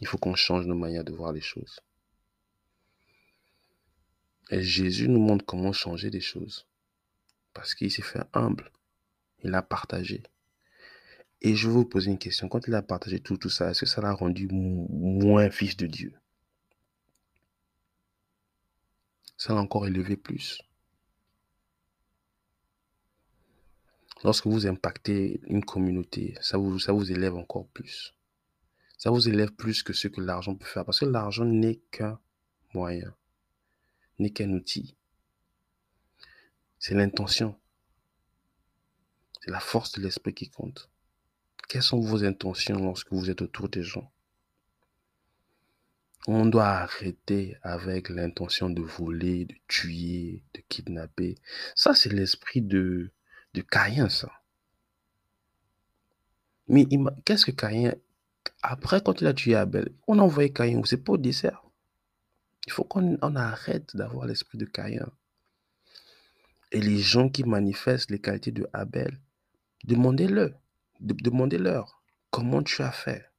Il 0.00 0.06
faut 0.06 0.18
qu'on 0.18 0.34
change 0.34 0.66
nos 0.66 0.76
manières 0.76 1.04
de 1.04 1.12
voir 1.12 1.32
les 1.32 1.40
choses. 1.40 1.80
Et 4.50 4.62
Jésus 4.62 5.08
nous 5.08 5.20
montre 5.20 5.44
comment 5.44 5.72
changer 5.72 6.10
des 6.10 6.20
choses. 6.20 6.66
Parce 7.52 7.74
qu'il 7.74 7.90
s'est 7.90 8.02
fait 8.02 8.22
humble. 8.32 8.70
Il 9.42 9.54
a 9.54 9.62
partagé. 9.62 10.22
Et 11.40 11.54
je 11.56 11.68
vais 11.68 11.74
vous 11.74 11.84
poser 11.84 12.10
une 12.10 12.18
question. 12.18 12.48
Quand 12.48 12.66
il 12.66 12.74
a 12.74 12.82
partagé 12.82 13.20
tout, 13.20 13.36
tout 13.36 13.50
ça, 13.50 13.70
est-ce 13.70 13.80
que 13.80 13.86
ça 13.86 14.00
l'a 14.00 14.12
rendu 14.12 14.48
moins 14.50 15.50
fils 15.50 15.76
de 15.76 15.86
Dieu? 15.86 16.14
Ça 19.36 19.54
l'a 19.54 19.60
encore 19.60 19.86
élevé 19.86 20.16
plus. 20.16 20.62
Lorsque 24.22 24.46
vous 24.46 24.66
impactez 24.66 25.40
une 25.46 25.64
communauté, 25.64 26.34
ça 26.40 26.56
vous, 26.56 26.78
ça 26.78 26.92
vous 26.92 27.12
élève 27.12 27.34
encore 27.34 27.66
plus. 27.68 28.14
Ça 28.96 29.10
vous 29.10 29.28
élève 29.28 29.52
plus 29.52 29.82
que 29.82 29.92
ce 29.92 30.08
que 30.08 30.22
l'argent 30.22 30.54
peut 30.54 30.64
faire. 30.64 30.86
Parce 30.86 31.00
que 31.00 31.04
l'argent 31.04 31.44
n'est 31.44 31.80
qu'un 31.90 32.18
moyen 32.72 33.14
n'est 34.18 34.30
qu'un 34.30 34.50
outil. 34.50 34.96
C'est 36.78 36.94
l'intention. 36.94 37.58
C'est 39.40 39.50
la 39.50 39.60
force 39.60 39.92
de 39.92 40.02
l'esprit 40.02 40.34
qui 40.34 40.50
compte. 40.50 40.90
Quelles 41.68 41.82
sont 41.82 42.00
vos 42.00 42.24
intentions 42.24 42.78
lorsque 42.78 43.12
vous 43.12 43.30
êtes 43.30 43.42
autour 43.42 43.68
des 43.68 43.82
gens? 43.82 44.10
On 46.26 46.46
doit 46.46 46.68
arrêter 46.68 47.56
avec 47.62 48.08
l'intention 48.08 48.70
de 48.70 48.80
voler, 48.80 49.44
de 49.44 49.54
tuer, 49.68 50.42
de 50.54 50.62
kidnapper. 50.68 51.36
Ça, 51.74 51.94
c'est 51.94 52.12
l'esprit 52.12 52.62
de, 52.62 53.10
de 53.52 53.60
Caïn, 53.60 54.08
ça. 54.08 54.32
Mais 56.68 56.86
qu'est-ce 57.24 57.44
que 57.46 57.50
Caïn... 57.50 57.94
Après, 58.62 59.02
quand 59.02 59.20
il 59.20 59.26
a 59.26 59.34
tué 59.34 59.54
Abel, 59.54 59.90
on 60.06 60.18
a 60.18 60.22
envoyé 60.22 60.50
Caïn, 60.52 60.82
c'est 60.84 61.02
pas 61.02 61.12
au 61.12 61.18
dessert. 61.18 61.64
Il 62.66 62.72
faut 62.72 62.84
qu'on 62.84 63.16
arrête 63.36 63.96
d'avoir 63.96 64.26
l'esprit 64.26 64.58
de 64.58 64.64
Caïn. 64.64 65.06
Et 66.72 66.80
les 66.80 66.98
gens 66.98 67.28
qui 67.28 67.44
manifestent 67.44 68.10
les 68.10 68.20
qualités 68.20 68.52
de 68.52 68.66
Abel, 68.72 69.20
demandez-le. 69.84 70.54
demandez-leur 71.00 72.02
comment 72.30 72.62
tu 72.62 72.82
as 72.82 72.92
fait. 72.92 73.30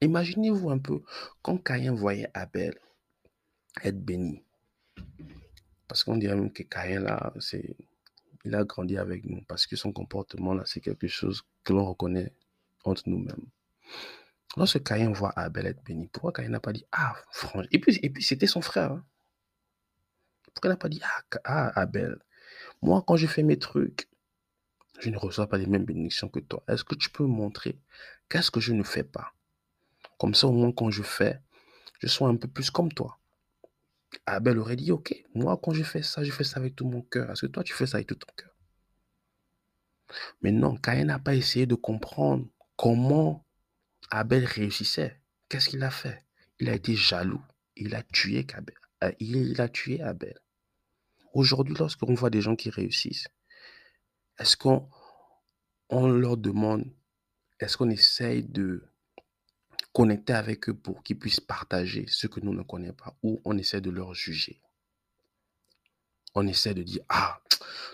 Imaginez-vous 0.00 0.70
un 0.70 0.78
peu 0.78 1.02
quand 1.42 1.56
Caïn 1.56 1.94
voyait 1.94 2.28
Abel 2.34 2.74
être 3.82 4.04
béni. 4.04 4.42
Parce 5.88 6.04
qu'on 6.04 6.16
dirait 6.16 6.34
même 6.34 6.52
que 6.52 6.62
Caïn, 6.64 7.00
là, 7.00 7.32
c'est, 7.38 7.76
il 8.44 8.54
a 8.54 8.64
grandi 8.64 8.98
avec 8.98 9.24
nous. 9.24 9.42
Parce 9.42 9.66
que 9.66 9.76
son 9.76 9.92
comportement, 9.92 10.54
là, 10.54 10.64
c'est 10.66 10.80
quelque 10.80 11.06
chose 11.06 11.42
que 11.64 11.72
l'on 11.72 11.84
reconnaît 11.84 12.32
entre 12.84 13.08
nous-mêmes. 13.08 13.46
Lorsque 14.56 14.82
Caïn 14.82 15.12
voit 15.12 15.32
Abel 15.36 15.66
être 15.66 15.82
béni, 15.82 16.08
pourquoi 16.08 16.32
Caïn 16.32 16.50
n'a 16.50 16.60
pas 16.60 16.72
dit 16.72 16.84
Ah, 16.92 17.14
franchement. 17.30 17.68
Et 17.72 17.78
puis, 17.78 17.98
et 18.02 18.10
puis 18.10 18.22
c'était 18.22 18.46
son 18.46 18.60
frère. 18.60 18.92
Hein. 18.92 19.04
Pourquoi 20.52 20.68
il 20.68 20.72
n'a 20.72 20.76
pas 20.76 20.88
dit 20.88 21.00
ah, 21.02 21.38
ah, 21.44 21.80
Abel, 21.80 22.18
moi, 22.82 23.02
quand 23.06 23.16
je 23.16 23.26
fais 23.26 23.42
mes 23.42 23.58
trucs, 23.58 24.08
je 25.00 25.08
ne 25.10 25.16
reçois 25.16 25.48
pas 25.48 25.56
les 25.56 25.66
mêmes 25.66 25.84
bénédictions 25.84 26.28
que 26.28 26.40
toi. 26.40 26.62
Est-ce 26.68 26.84
que 26.84 26.94
tu 26.94 27.10
peux 27.10 27.24
me 27.24 27.28
montrer 27.28 27.78
qu'est-ce 28.28 28.50
que 28.50 28.60
je 28.60 28.72
ne 28.72 28.82
fais 28.82 29.04
pas? 29.04 29.32
Comme 30.18 30.34
ça, 30.34 30.46
au 30.46 30.52
moins, 30.52 30.72
quand 30.72 30.90
je 30.90 31.02
fais, 31.02 31.40
je 32.00 32.06
sois 32.06 32.28
un 32.28 32.36
peu 32.36 32.48
plus 32.48 32.70
comme 32.70 32.92
toi. 32.92 33.18
Abel 34.26 34.58
aurait 34.58 34.76
dit 34.76 34.92
Ok, 34.92 35.14
moi, 35.34 35.58
quand 35.62 35.72
je 35.72 35.82
fais 35.82 36.02
ça, 36.02 36.22
je 36.22 36.30
fais 36.30 36.44
ça 36.44 36.60
avec 36.60 36.76
tout 36.76 36.86
mon 36.86 37.00
cœur. 37.02 37.30
Est-ce 37.30 37.46
que 37.46 37.50
toi, 37.50 37.64
tu 37.64 37.72
fais 37.72 37.86
ça 37.86 37.96
avec 37.96 38.08
tout 38.08 38.16
ton 38.16 38.32
cœur 38.36 38.54
Mais 40.42 40.52
non, 40.52 40.76
Caïn 40.76 41.06
n'a 41.06 41.18
pas 41.18 41.34
essayé 41.34 41.64
de 41.64 41.74
comprendre 41.74 42.46
comment 42.76 43.46
Abel 44.14 44.44
réussissait. 44.44 45.18
Qu'est-ce 45.48 45.70
qu'il 45.70 45.82
a 45.82 45.90
fait? 45.90 46.22
Il 46.60 46.68
a 46.68 46.74
été 46.74 46.94
jaloux. 46.94 47.40
Il 47.76 47.94
a 47.94 48.02
tué 48.02 48.46
Abel. 48.52 48.76
Euh, 49.02 49.12
il 49.20 49.58
a 49.58 49.70
tué 49.70 50.02
Abel. 50.02 50.38
Aujourd'hui, 51.32 51.74
lorsqu'on 51.78 52.12
voit 52.12 52.28
des 52.28 52.42
gens 52.42 52.54
qui 52.54 52.68
réussissent, 52.68 53.28
est-ce 54.38 54.54
qu'on 54.58 54.86
on 55.88 56.08
leur 56.08 56.36
demande, 56.36 56.84
est-ce 57.58 57.78
qu'on 57.78 57.88
essaye 57.88 58.44
de 58.44 58.84
connecter 59.94 60.34
avec 60.34 60.68
eux 60.68 60.74
pour 60.74 61.02
qu'ils 61.02 61.18
puissent 61.18 61.40
partager 61.40 62.04
ce 62.06 62.26
que 62.26 62.40
nous 62.40 62.52
ne 62.52 62.62
connaissons 62.62 62.94
pas 62.94 63.16
ou 63.22 63.40
on 63.46 63.56
essaie 63.56 63.80
de 63.80 63.90
leur 63.90 64.12
juger? 64.12 64.60
On 66.34 66.46
essaie 66.46 66.74
de 66.74 66.82
dire, 66.82 67.02
ah, 67.08 67.40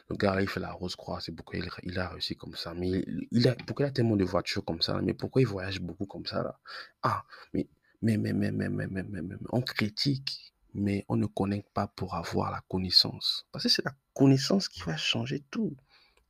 le 0.09 0.17
gars, 0.17 0.41
il 0.41 0.49
fait 0.49 0.61
la 0.61 0.73
rose 0.73 0.97
croix, 0.97 1.21
c'est 1.21 1.33
pourquoi 1.33 1.59
il, 1.83 1.99
a 1.99 2.09
réussi 2.09 2.37
comme 2.37 2.55
ça. 2.55 2.73
Mais 2.75 3.05
il, 3.31 3.49
a, 3.49 3.55
pourquoi 3.55 3.87
il 3.87 3.89
a 3.89 3.93
tellement 3.93 4.17
de 4.17 4.25
voitures 4.25 4.65
comme 4.65 4.81
ça 4.81 5.01
Mais 5.03 5.15
pourquoi 5.15 5.43
il 5.43 5.47
voyage 5.47 5.81
beaucoup 5.81 6.07
comme 6.07 6.27
ça 6.27 6.43
là? 6.43 6.59
Ah, 7.03 7.25
mais, 7.53 7.67
mais, 8.01 8.17
mais, 8.17 8.33
mais, 8.33 8.51
mais, 8.51 8.69
mais, 8.69 8.87
mais, 8.87 9.03
mais, 9.03 9.23
mais, 9.23 9.37
on 9.51 9.61
critique, 9.61 10.55
mais 10.75 11.05
on 11.09 11.17
ne 11.17 11.27
connecte 11.27 11.69
pas 11.75 11.89
pour 11.89 12.15
avoir 12.15 12.51
la 12.51 12.63
connaissance. 12.69 13.47
Parce 13.53 13.65
que 13.65 13.69
c'est 13.69 13.85
la 13.85 13.95
connaissance 14.15 14.69
qui 14.69 14.81
va 14.83 14.97
changer 14.97 15.45
tout. 15.51 15.77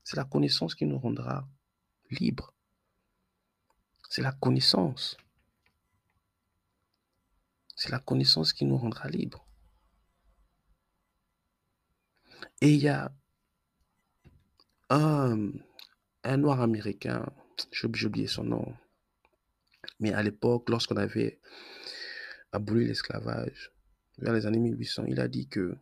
C'est 0.03 0.17
la 0.17 0.25
connaissance 0.25 0.75
qui 0.75 0.87
nous 0.87 0.99
rendra 0.99 1.47
libres. 2.11 2.55
C'est 4.09 4.23
la 4.23 4.33
connaissance. 4.33 5.17
C'est 7.77 7.91
la 7.91 7.99
connaissance 8.01 8.53
qui 8.53 8.65
nous 8.65 8.77
rendra 8.77 9.09
libres. 9.09 9.48
Et 12.61 12.71
il 12.73 12.83
y 12.83 12.89
a 12.89 13.13
un, 14.91 15.53
noir 16.37 16.61
américain, 16.61 17.25
j'ai 17.71 17.87
oublié 17.87 18.27
son 18.27 18.43
nom, 18.43 18.75
mais 20.01 20.13
à 20.13 20.23
l'époque, 20.23 20.69
lorsqu'on 20.69 20.97
avait 20.97 21.39
aboli 22.51 22.87
l'esclavage, 22.87 23.71
vers 24.19 24.33
les 24.33 24.47
années 24.47 24.59
1800, 24.59 25.05
il 25.07 25.21
a 25.21 25.29
dit 25.29 25.47
que 25.47 25.77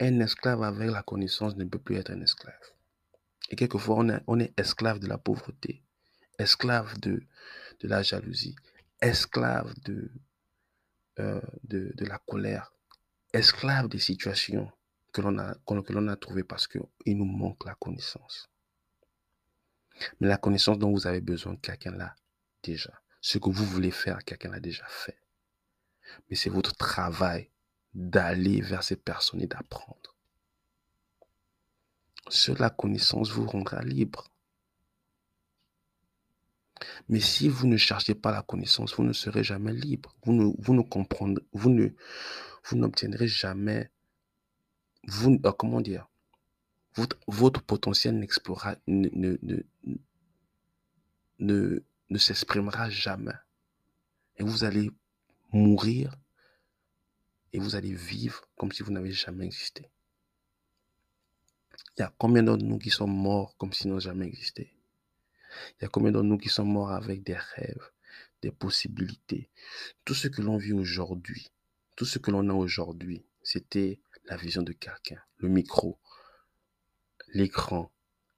un 0.00 0.18
esclave 0.18 0.62
avec 0.64 0.90
la 0.90 1.04
connaissance 1.04 1.54
ne 1.54 1.64
peut 1.64 1.78
plus 1.78 1.94
être 1.96 2.10
un 2.10 2.20
esclave. 2.20 2.58
Et 3.50 3.56
quelquefois, 3.56 3.96
on 3.98 4.08
est, 4.08 4.20
on 4.26 4.40
est 4.40 4.58
esclave 4.58 4.98
de 4.98 5.06
la 5.06 5.18
pauvreté, 5.18 5.82
esclave 6.38 6.98
de, 6.98 7.22
de 7.78 7.88
la 7.88 8.02
jalousie, 8.02 8.56
esclave 9.00 9.72
de, 9.84 10.10
euh, 11.20 11.40
de, 11.62 11.92
de 11.94 12.04
la 12.06 12.18
colère, 12.18 12.73
esclave 13.34 13.88
des 13.88 13.98
situations 13.98 14.70
que 15.12 15.20
l'on 15.20 15.38
a, 15.38 15.54
que 15.54 16.08
a 16.08 16.16
trouvé 16.16 16.42
parce 16.44 16.66
qu'il 16.66 17.16
nous 17.16 17.24
manque 17.24 17.64
la 17.64 17.74
connaissance. 17.74 18.48
Mais 20.20 20.26
la 20.26 20.36
connaissance 20.36 20.78
dont 20.78 20.90
vous 20.90 21.06
avez 21.06 21.20
besoin, 21.20 21.56
quelqu'un 21.56 21.92
l'a 21.92 22.14
déjà. 22.62 22.92
Ce 23.20 23.38
que 23.38 23.48
vous 23.48 23.64
voulez 23.64 23.90
faire, 23.90 24.24
quelqu'un 24.24 24.50
l'a 24.50 24.60
déjà 24.60 24.84
fait. 24.88 25.18
Mais 26.28 26.36
c'est 26.36 26.50
votre 26.50 26.74
travail 26.74 27.50
d'aller 27.94 28.60
vers 28.60 28.82
ces 28.82 28.96
personnes 28.96 29.40
et 29.40 29.46
d'apprendre. 29.46 30.16
Seule 32.28 32.58
la 32.58 32.70
connaissance 32.70 33.30
vous 33.30 33.46
rendra 33.46 33.82
libre. 33.82 34.28
Mais 37.08 37.20
si 37.20 37.48
vous 37.48 37.66
ne 37.66 37.76
cherchez 37.76 38.14
pas 38.14 38.32
la 38.32 38.42
connaissance, 38.42 38.94
vous 38.94 39.04
ne 39.04 39.12
serez 39.12 39.44
jamais 39.44 39.72
libre. 39.72 40.14
Vous 40.24 40.32
ne, 40.32 40.52
vous 40.58 40.74
ne 40.74 40.82
comprendrez, 40.82 41.44
vous 41.52 41.70
ne, 41.70 41.90
vous 42.64 42.76
n'obtiendrez 42.76 43.28
jamais, 43.28 43.90
vous, 45.06 45.38
euh, 45.44 45.52
comment 45.52 45.80
dire, 45.80 46.08
votre, 47.26 47.62
potentiel 47.62 48.18
n'explorera, 48.18 48.76
ne, 48.86 49.08
ne, 49.12 49.36
ne, 51.38 51.82
ne, 52.08 52.18
s'exprimera 52.18 52.88
jamais. 52.88 53.34
Et 54.36 54.44
vous 54.44 54.64
allez 54.64 54.90
mourir 55.52 56.16
et 57.52 57.58
vous 57.58 57.74
allez 57.74 57.94
vivre 57.94 58.48
comme 58.56 58.72
si 58.72 58.82
vous 58.82 58.92
n'avez 58.92 59.12
jamais 59.12 59.44
existé. 59.44 59.90
Il 61.96 62.00
y 62.00 62.02
a 62.02 62.12
combien 62.18 62.42
d'entre 62.42 62.64
nous 62.64 62.78
qui 62.78 62.90
sont 62.90 63.06
morts 63.06 63.56
comme 63.56 63.72
si 63.72 63.86
nous 63.86 63.94
n'avions 63.94 64.10
jamais 64.10 64.26
existé? 64.26 64.72
Il 65.78 65.82
y 65.82 65.84
a 65.84 65.88
combien 65.88 66.12
d'entre 66.12 66.26
nous 66.26 66.38
qui 66.38 66.48
sont 66.48 66.64
morts 66.64 66.92
avec 66.92 67.22
des 67.22 67.36
rêves, 67.36 67.90
des 68.42 68.50
possibilités? 68.50 69.50
Tout 70.04 70.14
ce 70.14 70.28
que 70.28 70.42
l'on 70.42 70.56
vit 70.56 70.72
aujourd'hui, 70.72 71.50
tout 71.96 72.04
ce 72.04 72.18
que 72.18 72.30
l'on 72.30 72.48
a 72.48 72.52
aujourd'hui, 72.52 73.24
c'était 73.42 74.00
la 74.26 74.36
vision 74.36 74.62
de 74.62 74.72
quelqu'un. 74.72 75.20
Le 75.38 75.48
micro, 75.48 75.98
l'écran, 77.32 77.90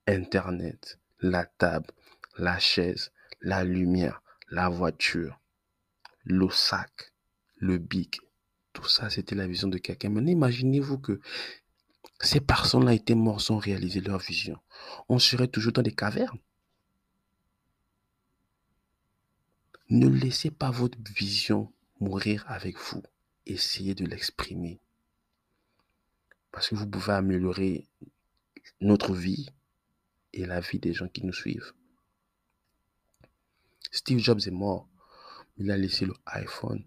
Internet, 0.06 0.98
la 1.20 1.44
table, 1.46 1.92
la 2.38 2.58
chaise, 2.58 3.12
la 3.40 3.64
lumière, 3.64 4.22
la 4.48 4.68
voiture, 4.68 5.40
le 6.24 6.48
sac, 6.50 7.12
le 7.56 7.78
bic. 7.78 8.20
Tout 8.72 8.86
ça, 8.88 9.10
c'était 9.10 9.34
la 9.34 9.46
vision 9.46 9.68
de 9.68 9.78
quelqu'un. 9.78 10.10
Maintenant, 10.10 10.30
imaginez-vous 10.30 10.98
que 10.98 11.20
ces 12.20 12.40
personnes-là 12.40 12.94
étaient 12.94 13.14
mortes 13.14 13.40
sans 13.40 13.58
réaliser 13.58 14.00
leur 14.00 14.18
vision. 14.18 14.58
On 15.08 15.18
serait 15.18 15.48
toujours 15.48 15.72
dans 15.72 15.82
des 15.82 15.94
cavernes. 15.94 16.38
Ne 19.88 20.08
laissez 20.08 20.50
pas 20.50 20.70
votre 20.70 20.98
vision 21.14 21.72
mourir 22.00 22.44
avec 22.48 22.76
vous. 22.78 23.02
Essayez 23.46 23.94
de 23.94 24.04
l'exprimer. 24.04 24.80
Parce 26.50 26.68
que 26.68 26.74
vous 26.74 26.88
pouvez 26.88 27.12
améliorer 27.12 27.86
notre 28.80 29.14
vie 29.14 29.48
et 30.32 30.46
la 30.46 30.60
vie 30.60 30.78
des 30.78 30.92
gens 30.92 31.08
qui 31.08 31.24
nous 31.24 31.32
suivent. 31.32 31.72
Steve 33.92 34.18
Jobs 34.18 34.40
est 34.46 34.50
mort. 34.50 34.88
Il 35.58 35.70
a 35.70 35.76
laissé 35.76 36.04
le 36.06 36.14
iPhone. 36.26 36.84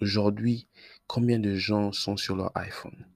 Aujourd'hui, 0.00 0.66
combien 1.06 1.38
de 1.38 1.54
gens 1.54 1.92
sont 1.92 2.16
sur 2.16 2.34
leur 2.34 2.56
iPhone? 2.56 3.06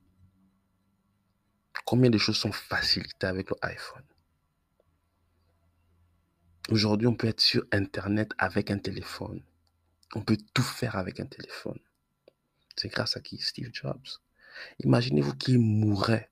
Combien 1.85 2.11
de 2.11 2.19
choses 2.19 2.37
sont 2.37 2.53
facilitées 2.53 3.27
avec 3.27 3.49
iPhone? 3.63 4.05
Aujourd'hui, 6.71 7.07
on 7.07 7.15
peut 7.15 7.29
être 7.29 7.41
sur 7.41 7.65
Internet 7.73 8.33
avec 8.37 8.71
un 8.71 8.79
téléphone. 8.79 9.43
On 10.15 10.23
peut 10.23 10.39
tout 10.55 10.63
faire 10.63 10.97
avec 10.97 11.21
un 11.21 11.27
téléphone. 11.27 11.79
C'est 12.77 12.89
grâce 12.89 13.17
à 13.17 13.21
qui? 13.21 13.39
Steve 13.39 13.71
Jobs. 13.73 14.09
Imaginez-vous 14.81 15.35
qu'il 15.35 15.59
mourrait 15.59 16.31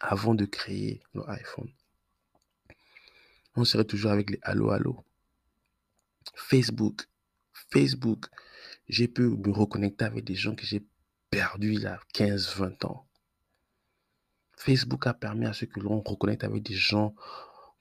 avant 0.00 0.34
de 0.34 0.44
créer 0.44 1.02
l'iPhone. 1.14 1.70
On 3.56 3.64
serait 3.64 3.84
toujours 3.84 4.10
avec 4.10 4.30
les 4.30 4.38
Allo 4.42 4.70
Allo. 4.70 5.04
Facebook. 6.34 7.06
Facebook. 7.70 8.26
J'ai 8.88 9.08
pu 9.08 9.22
me 9.22 9.52
reconnecter 9.52 10.04
avec 10.04 10.24
des 10.24 10.34
gens 10.34 10.54
que 10.54 10.66
j'ai 10.66 10.84
perdus 11.30 11.74
il 11.74 11.80
y 11.82 11.86
a 11.86 12.00
15, 12.12 12.56
20 12.56 12.84
ans. 12.84 13.06
Facebook 14.56 15.06
a 15.06 15.14
permis 15.14 15.46
à 15.46 15.52
ce 15.52 15.64
que 15.64 15.80
l'on 15.80 16.00
reconnecte 16.00 16.44
avec 16.44 16.62
des 16.62 16.74
gens 16.74 17.14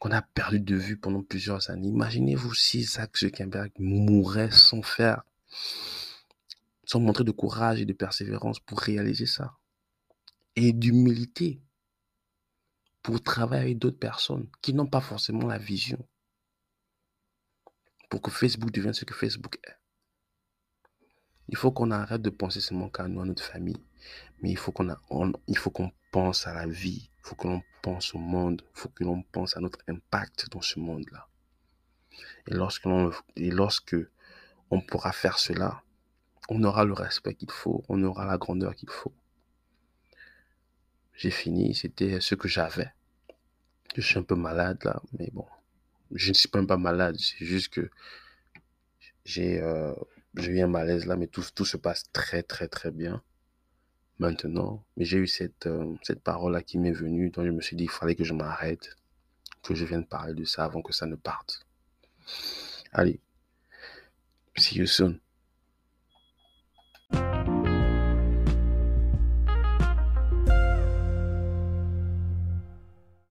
qu'on 0.03 0.11
a 0.11 0.21
perdu 0.21 0.59
de 0.59 0.75
vue 0.75 0.97
pendant 0.97 1.23
plusieurs 1.23 1.69
années. 1.69 1.87
Imaginez-vous 1.87 2.53
si 2.53 2.83
Zach 2.83 3.17
Zuckerberg 3.17 3.71
mourait 3.79 4.51
sans 4.51 4.81
faire, 4.81 5.23
sans 6.83 6.99
montrer 6.99 7.23
de 7.23 7.31
courage 7.31 7.79
et 7.79 7.85
de 7.85 7.93
persévérance 7.93 8.59
pour 8.59 8.81
réaliser 8.81 9.25
ça. 9.25 9.55
Et 10.57 10.73
d'humilité 10.73 11.61
pour 13.01 13.23
travailler 13.23 13.63
avec 13.63 13.77
d'autres 13.79 13.97
personnes 13.97 14.49
qui 14.61 14.73
n'ont 14.73 14.87
pas 14.87 14.99
forcément 14.99 15.47
la 15.47 15.57
vision 15.57 16.05
pour 18.09 18.21
que 18.21 18.29
Facebook 18.29 18.71
devienne 18.71 18.93
ce 18.93 19.05
que 19.05 19.13
Facebook 19.13 19.57
est. 19.63 19.77
Il 21.47 21.55
faut 21.55 21.71
qu'on 21.71 21.91
arrête 21.91 22.21
de 22.21 22.29
penser 22.29 22.59
seulement 22.59 22.89
qu'à 22.89 23.07
nous, 23.07 23.21
à 23.21 23.25
notre 23.25 23.41
famille, 23.43 23.81
mais 24.41 24.51
il 24.51 24.57
faut 24.57 24.73
qu'on 24.73 24.93
il 25.47 25.57
faut 25.57 25.71
qu'on 25.71 25.93
pense 26.13 26.45
à 26.45 26.54
la 26.54 26.67
vie, 26.67 27.10
il 27.12 27.28
faut 27.28 27.36
que 27.36 27.47
l'on 27.47 27.63
pense 27.82 28.13
au 28.13 28.19
monde, 28.19 28.62
il 28.63 28.80
faut 28.80 28.89
que 28.89 29.04
l'on 29.04 29.23
pense 29.23 29.58
à 29.58 29.60
notre 29.60 29.80
impact 29.88 30.47
dans 30.52 30.62
ce 30.62 30.80
monde-là. 30.80 31.28
Et 32.47 32.54
lorsque, 32.54 32.86
l'on, 32.86 33.12
et 33.36 33.49
lorsque 33.49 33.95
on 34.69 34.80
pourra 34.80 35.12
faire 35.12 35.39
cela, 35.39 35.82
on 36.49 36.63
aura 36.63 36.86
le 36.86 36.93
respect 36.93 37.34
qu'il 37.34 37.49
faut, 37.49 37.84
on 37.89 38.04
aura 38.04 38.26
la 38.26 38.38
grandeur 38.38 38.76
qu'il 38.76 38.91
faut. 38.91 39.13
J'ai 41.15 41.32
fini, 41.32 41.73
c'était 41.73 42.21
ce 42.21 42.36
que 42.36 42.47
j'avais. 42.47 42.93
Je 43.95 44.02
suis 44.02 44.19
un 44.19 44.23
peu 44.23 44.36
malade 44.36 44.84
là, 44.84 45.02
mais 45.17 45.32
bon, 45.34 45.47
je 46.12 46.30
ne 46.30 46.34
suis 46.36 46.49
même 46.54 46.67
pas 46.67 46.78
malade, 46.78 47.15
c'est 47.17 47.43
juste 47.43 47.69
que 47.69 47.89
j'ai 49.26 49.60
euh, 49.62 49.95
eu 50.38 50.62
un 50.62 50.67
malaise 50.67 51.08
là, 51.08 51.15
mais 51.15 51.28
tout, 51.28 51.43
tout 51.56 51.65
se 51.65 51.78
passe 51.78 52.04
très 52.12 52.43
très 52.43 52.67
très 52.67 52.91
bien 52.91 53.23
maintenant. 54.19 54.84
Mais 54.97 55.06
j'ai 55.06 55.17
eu 55.17 55.28
cette, 55.28 55.67
euh, 55.67 55.95
cette 56.04 56.21
parole 56.21 56.54
là 56.54 56.62
qui 56.62 56.78
m'est 56.78 56.91
venue, 56.91 57.30
donc 57.30 57.45
je 57.45 57.52
me 57.52 57.62
suis 57.62 57.76
dit, 57.76 57.86
il 57.86 57.89
fallait 57.89 58.15
que 58.15 58.23
je 58.23 58.34
m'arrête, 58.34 58.95
que 59.63 59.76
je 59.76 59.86
vienne 59.86 60.06
parler 60.06 60.34
de 60.34 60.45
ça 60.45 60.65
avant 60.65 60.82
que 60.82 60.93
ça 60.93 61.06
ne 61.06 61.15
parte. 61.15 61.65
Allez, 62.91 63.19
see 64.58 64.78
you 64.78 64.86
soon. 64.88 65.19